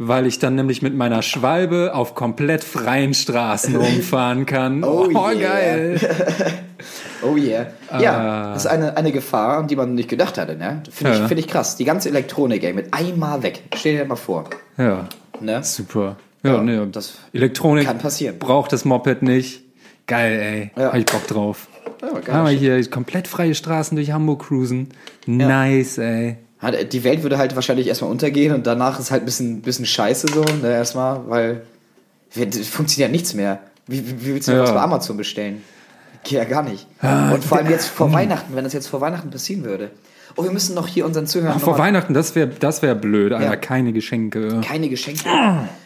[0.09, 4.84] weil ich dann nämlich mit meiner Schwalbe auf komplett freien Straßen rumfahren kann.
[4.84, 5.34] Oh yeah.
[5.34, 6.00] geil.
[7.24, 7.66] Oh yeah.
[8.00, 8.53] Ja, Ah.
[8.55, 10.57] das ist eine, eine Gefahr, an die man nicht gedacht hatte.
[10.57, 10.82] Ne?
[10.90, 11.22] Finde Ja.
[11.22, 11.76] ich, find ich krass.
[11.76, 13.62] Die ganze Elektronik, ey, mit einmal weg.
[13.76, 14.44] Stell dir mal vor.
[14.76, 15.09] Ja,
[15.40, 15.62] Ne?
[15.62, 16.16] super.
[16.42, 18.40] Ja, Ja, nee, das Elektronik kann passieren.
[18.40, 19.62] braucht das Moped nicht.
[20.09, 20.82] Geil, ey.
[20.82, 20.88] Ja.
[20.88, 21.68] Hab ich Bock drauf.
[22.00, 22.57] Ja, Haben wir geil.
[22.57, 24.88] hier komplett freie Straßen durch Hamburg cruisen.
[25.26, 26.38] Nice, ey.
[26.62, 30.28] Die Welt würde halt wahrscheinlich erstmal untergehen und danach ist halt ein bisschen, bisschen scheiße
[30.32, 31.62] so, ne, erstmal, weil
[32.30, 33.58] funktioniert ja nichts mehr.
[33.88, 34.62] Wie, wie, willst du Ja.
[34.62, 35.62] was bei Amazon bestellen?
[36.22, 36.86] Geht ja gar nicht.
[37.02, 39.90] und vor allem jetzt vor Weihnachten, wenn das jetzt vor Weihnachten passieren würde.
[40.36, 42.94] Oh, wir müssen noch hier unseren Zuhörern Vor noch mal Weihnachten, das wäre das wär
[42.94, 43.44] blöd, Alter.
[43.44, 43.56] Ja.
[43.56, 44.60] Keine Geschenke.
[44.64, 45.24] keine Geschenke.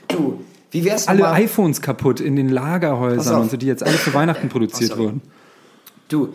[0.08, 3.96] Du, wie wär's Alle mal, iPhones kaputt in den Lagerhäusern und so, die jetzt alle
[3.96, 5.04] für Weihnachten produziert Pass auf.
[5.04, 5.22] wurden.
[6.08, 6.34] Du,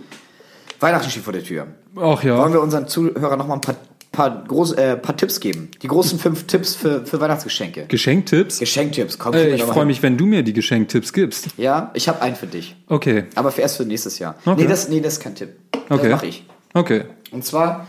[0.79, 1.67] Weihnachten steht vor der Tür.
[1.95, 2.37] Ach ja.
[2.39, 3.75] Wollen wir unseren Zuhörern noch mal ein paar
[4.11, 5.69] paar, groß, äh, paar Tipps geben.
[5.81, 7.85] Die großen fünf Tipps für, für Weihnachtsgeschenke.
[7.87, 8.59] Geschenktipps?
[8.59, 9.33] Geschenktipps, komm.
[9.33, 11.47] Äh, ich freue mich, wenn du mir die Geschenktipps gibst.
[11.57, 12.75] Ja, ich habe einen für dich.
[12.87, 13.25] Okay.
[13.35, 14.35] Aber für erst für nächstes Jahr.
[14.45, 14.63] Okay.
[14.63, 15.55] Nee, das, nee, das ist kein Tipp.
[15.89, 16.09] Okay.
[16.09, 16.45] Das mache ich.
[16.73, 17.05] Okay.
[17.31, 17.87] Und zwar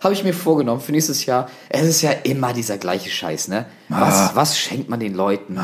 [0.00, 3.66] habe ich mir vorgenommen für nächstes Jahr, es ist ja immer dieser gleiche Scheiß, ne?
[3.90, 4.00] Ah.
[4.00, 5.58] Was, was schenkt man den Leuten?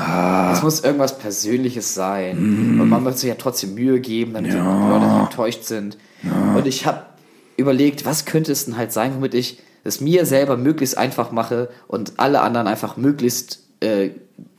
[0.52, 2.74] Es muss irgendwas Persönliches sein.
[2.74, 2.80] Mhm.
[2.82, 5.96] Und man muss sich ja trotzdem Mühe geben, damit die Leute nicht enttäuscht sind.
[6.54, 7.06] Und ich habe
[7.56, 11.68] überlegt, was könnte es denn halt sein, womit ich es mir selber möglichst einfach mache
[11.88, 14.10] und alle anderen einfach möglichst äh,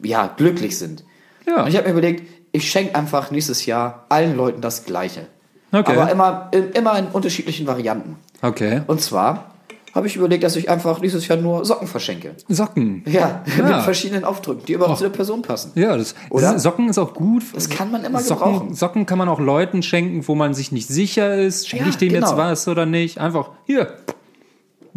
[0.01, 1.03] ja, glücklich sind.
[1.45, 1.63] Ja.
[1.63, 5.27] Und ich habe mir überlegt, ich schenke einfach nächstes Jahr allen Leuten das Gleiche.
[5.71, 5.91] Okay.
[5.97, 8.15] Aber immer, in, immer in unterschiedlichen Varianten.
[8.41, 8.81] Okay.
[8.87, 9.51] Und zwar
[9.93, 12.35] habe ich überlegt, dass ich einfach dieses Jahr nur Socken verschenke.
[12.47, 13.03] Socken.
[13.07, 13.63] Ja, Ja.
[13.77, 15.71] mit verschiedenen Aufdrücken, die überhaupt zu der Person passen.
[15.75, 16.59] Ja, das, Oder?
[16.59, 17.43] Socken ist auch gut.
[17.53, 18.75] Das kann man immer Socken, gebrauchen.
[18.75, 21.67] Socken kann man auch Leuten schenken, wo man sich nicht sicher ist.
[21.67, 22.27] Schenke Ja, ich dem genau.
[22.27, 23.17] jetzt was oder nicht?
[23.19, 23.91] Einfach, hier,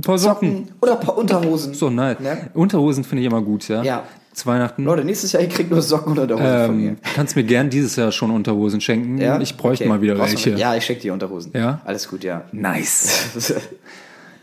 [0.01, 0.51] ein paar Socken.
[0.51, 1.75] Socken oder ein paar Unterhosen.
[1.75, 2.17] So, nein.
[2.21, 2.51] Ne?
[2.55, 3.83] Unterhosen finde ich immer gut, ja.
[3.83, 4.03] Ja.
[4.33, 4.85] Zu Weihnachten.
[4.85, 6.89] Leute, nächstes Jahr, ihr kriegt nur Socken oder Unterhosen von mir.
[6.91, 9.19] Ähm, kannst mir gern dieses Jahr schon Unterhosen schenken.
[9.19, 9.41] Ja?
[9.41, 9.89] Ich bräuchte Okay.
[9.93, 10.51] mal wieder Brauchst welche.
[10.59, 11.51] Ja, ich schenke dir Unterhosen.
[11.53, 11.81] Ja?
[11.85, 12.43] Alles gut, ja.
[12.53, 13.31] Nice.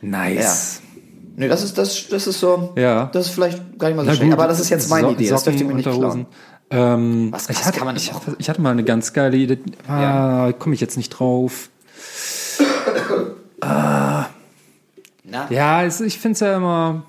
[0.01, 0.81] Nice.
[1.35, 3.05] nee, das ist, das, das ist so, Ja.
[3.11, 5.07] das ist vielleicht gar nicht mal so Na schlecht, gut, aber das ist jetzt meine
[5.07, 6.27] So- Idee, das dürft ihr mir nicht klauen.
[6.69, 9.37] Ähm, Was- ich, was hatte, kann man denn ich, ich hatte mal eine ganz geile
[9.37, 9.57] Idee.
[9.87, 11.69] Ah, komme ich jetzt nicht drauf.
[13.61, 13.96] Na?
[15.49, 17.03] Ja, es, ich finde es ja immer.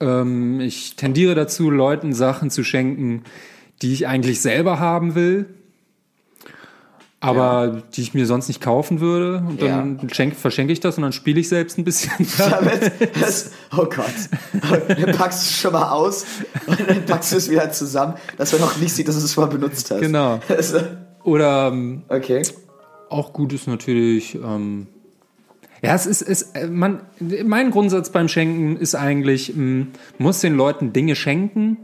[0.00, 3.24] Ähm, ich tendiere dazu, Leuten Sachen zu schenken,
[3.82, 5.46] die ich eigentlich selber haben will,
[7.20, 9.42] aber die ich mir sonst nicht kaufen würde.
[9.46, 12.12] Und dann schenk, verschenke ich das und dann spiele ich selbst ein bisschen.
[12.38, 14.04] Damit, das, oh Gott.
[14.88, 16.24] Dann packst du es schon mal aus
[16.66, 19.32] und dann packst du es wieder zusammen, dass man noch nicht sieht, dass du es
[19.32, 20.00] schon mal benutzt hast.
[20.00, 20.40] Genau.
[20.48, 20.80] Also,
[21.24, 22.42] Oder ähm, okay.
[23.08, 24.34] auch gut ist natürlich.
[24.34, 24.86] Ähm,
[25.82, 27.00] ja, es ist, es, äh, man,
[27.44, 29.86] mein Grundsatz beim Schenken ist eigentlich, mh,
[30.18, 31.76] muss den Leuten Dinge schenken.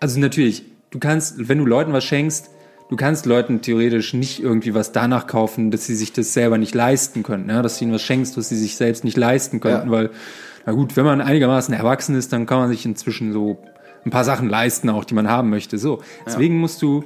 [0.00, 2.50] Also natürlich, du kannst, wenn du Leuten was schenkst,
[2.90, 6.74] du kannst Leuten theoretisch nicht irgendwie was danach kaufen, dass sie sich das selber nicht
[6.74, 7.48] leisten können.
[7.48, 7.62] Ja?
[7.62, 9.92] Dass du ihnen was schenkst, was sie sich selbst nicht leisten könnten, Ja.
[9.92, 10.10] weil,
[10.66, 13.58] na gut, wenn man einigermaßen erwachsen ist, dann kann man sich inzwischen so
[14.04, 15.78] ein paar Sachen leisten, auch die man haben möchte.
[15.78, 17.04] So, deswegen musst du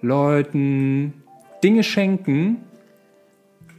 [0.00, 1.12] Leuten
[1.62, 2.58] Dinge schenken,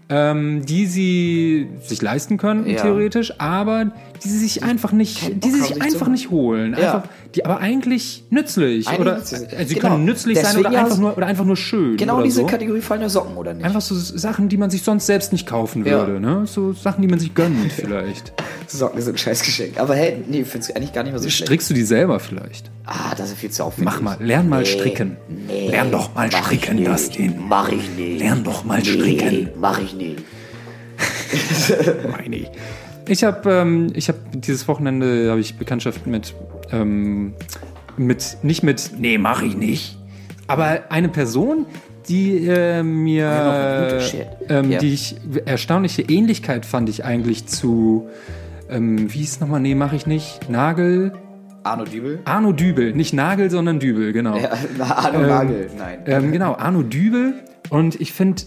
[0.09, 2.81] ähm, die sie sich leisten können, Ja.
[2.81, 3.91] theoretisch, aber
[4.23, 6.73] die sie sich einfach nicht, die sie sich einfach nicht holen.
[6.75, 7.03] Einfach,
[7.35, 9.41] die aber eigentlich nützlich Eigentlich oder nützlich.
[9.55, 9.89] also sie Genau.
[9.89, 11.95] können nützlich sein Deswegen oder ja- einfach nur oder einfach nur schön.
[11.97, 12.45] Genau oder diese so.
[12.47, 13.63] Kategorie fallen ja Socken, oder nicht?
[13.65, 15.91] Einfach so Sachen, die man sich sonst selbst nicht kaufen Ja.
[16.07, 16.43] würde, ne?
[16.47, 18.33] So Sachen, die man sich gönnt vielleicht.
[18.67, 19.79] Socken sind ein scheiß Geschenk.
[19.79, 21.47] Aber hey, nee, ich finde es eigentlich gar nicht mehr so schlecht.
[21.47, 22.71] Strickst du die selber vielleicht?
[22.85, 23.93] Ah, das ist viel zu aufwendig.
[23.93, 25.17] Mach mal, lern mal Nee, stricken.
[25.47, 26.87] Nee, Lern doch mal stricken, nicht.
[26.87, 27.35] Dustin.
[27.47, 28.19] Mach ich nicht.
[28.21, 29.49] Lern doch mal nee, stricken.
[29.59, 30.23] Mach ich nicht.
[32.11, 32.47] Meine ich.
[33.09, 36.33] Ich habe ähm, ich hab dieses Wochenende habe ich Bekanntschaft mit
[36.71, 37.33] ähm,
[37.97, 39.97] mit nicht mit nee mache ich nicht,
[40.47, 41.65] aber eine Person,
[42.07, 44.27] die äh, mir Ja, noch ein guter Shit.
[44.49, 44.79] ähm, Ja.
[44.79, 48.07] die ich erstaunliche Ähnlichkeit fand ich eigentlich zu
[48.69, 51.11] ähm, wie hieß nochmal nee mache ich nicht Nagel
[51.63, 52.19] Arno Dübel?
[52.25, 55.69] Arno Dübel nicht Nagel sondern Dübel genau Ja, Arno Nagel.
[55.77, 55.99] Nein.
[56.05, 57.33] ähm, genau, Arno Dübel.
[57.69, 58.41] Und ich finde,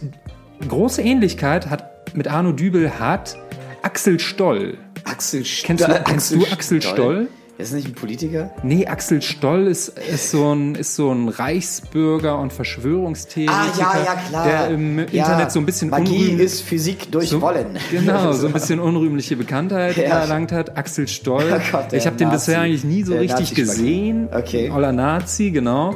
[0.69, 3.37] große Ähnlichkeit hat mit Arno Dübel hat
[3.83, 4.79] Axel Stoll.
[5.05, 7.29] Axel Kennst du, kennst du Axel Stoll?
[7.59, 8.51] Ist das nicht ein Politiker?
[8.63, 14.05] Nee, Axel Stoll ist, ist, so ein, ist so ein Reichsbürger und Verschwörungstheoretiker, Ah, ja,
[14.05, 14.47] ja, klar.
[14.47, 17.79] der im ja, Internet so ein bisschen Magie ist Physik durch so, Wollen.
[17.91, 20.21] Genau, so ein bisschen unrühmliche Bekanntheit Ja.
[20.21, 20.77] erlangt hat.
[20.79, 21.45] Axel Stoll.
[21.55, 24.29] Oh Gott, ich habe den bisher eigentlich nie so Der richtig gesehen.
[24.33, 24.71] Okay.
[24.71, 25.95] Oller Nazi, genau.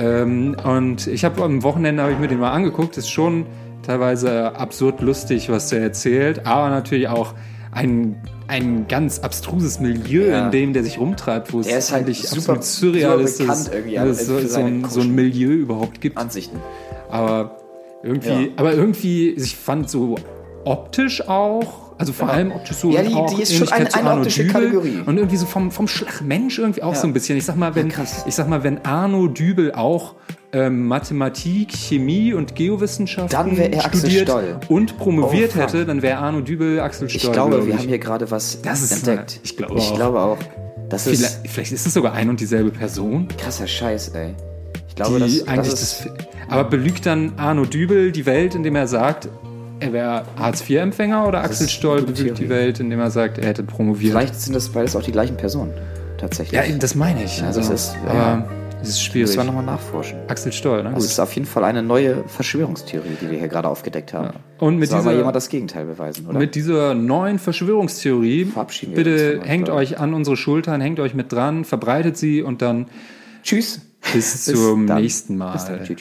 [0.00, 2.96] Ähm, und ich habe am Wochenende habe ich mir den mal angeguckt.
[2.96, 3.46] Ist schon
[3.90, 7.34] teilweise absurd lustig, was der erzählt, aber natürlich auch
[7.72, 8.16] ein
[8.46, 10.46] ein ganz abstruses Milieu, Ja.
[10.46, 14.26] in dem der sich rumtreibt, wo es ist halt eigentlich super- surreal ist, dass es
[14.26, 16.16] so, so, ein, so ein Milieu überhaupt gibt.
[16.18, 16.58] Ansichten.
[17.08, 17.58] Aber
[18.02, 18.48] irgendwie, Ja.
[18.56, 20.16] aber irgendwie, ich fand so
[20.64, 22.34] optisch auch, also vor Ja.
[22.34, 24.52] allem optisch so Ja, und die- auch die ist schon eine- eine Arno optische Dübel
[24.62, 25.02] Kategorie.
[25.06, 26.98] Und irgendwie so vom, vom Schlagmensch irgendwie auch Ja.
[27.00, 27.38] so ein bisschen.
[27.38, 27.92] Ich sag mal, wenn,
[28.26, 30.16] ich sag mal, wenn Arno Dübel auch
[30.52, 34.56] ähm, Mathematik, Chemie und Geowissenschaften Dann wär er Axel studiert Stoll.
[34.68, 37.16] und promoviert Oh, hätte, dann wäre Arno Dübel Axel Stoll.
[37.28, 37.80] Ich glaube, glaub wir ich.
[37.80, 39.40] haben hier gerade was Das ist- entdeckt.
[39.44, 39.94] ich glaube ich auch.
[39.94, 40.38] glaube auch.
[40.88, 43.28] Das ist vielleicht, vielleicht ist es sogar ein und dieselbe Person.
[43.38, 44.34] krasser Scheiß, ey.
[44.88, 46.04] Ich glaube, die das, eigentlich das ist.
[46.06, 46.12] das,
[46.48, 49.28] aber belügt dann Arno Dübel die Welt, indem er sagt,
[49.78, 52.48] er wäre Hartz-IV-Empfänger oder Axel Stoll belügt die.
[52.48, 54.10] Welt, indem er sagt, er hätte promoviert?
[54.12, 55.72] vielleicht sind das beides auch die gleichen Personen.
[56.18, 56.60] Tatsächlich.
[56.60, 57.38] ja, das meine ich.
[57.38, 58.44] Ja, Also, das ist- aber
[58.80, 59.28] Das ist schwierig.
[59.28, 60.18] Müssen wir nochmal nachforschen.
[60.28, 61.10] Axel Stoll, na Das gut.
[61.10, 64.38] ist auf jeden Fall eine neue Verschwörungstheorie, die wir hier gerade aufgedeckt haben.
[64.58, 66.38] Und mit Soll dieser- jemand das Gegenteil beweisen, oder?
[66.38, 70.98] Mit dieser neuen Verschwörungstheorie, Verabschieden wir uns bitte euch, hängt euch an unsere Schultern, hängt
[70.98, 72.86] euch mit dran, verbreitet sie und dann
[73.42, 73.80] Tschüss.
[74.12, 75.02] bis zum dann.
[75.02, 75.52] nächsten Mal.
[75.52, 75.84] Bis dann.
[75.84, 75.98] Tschüss.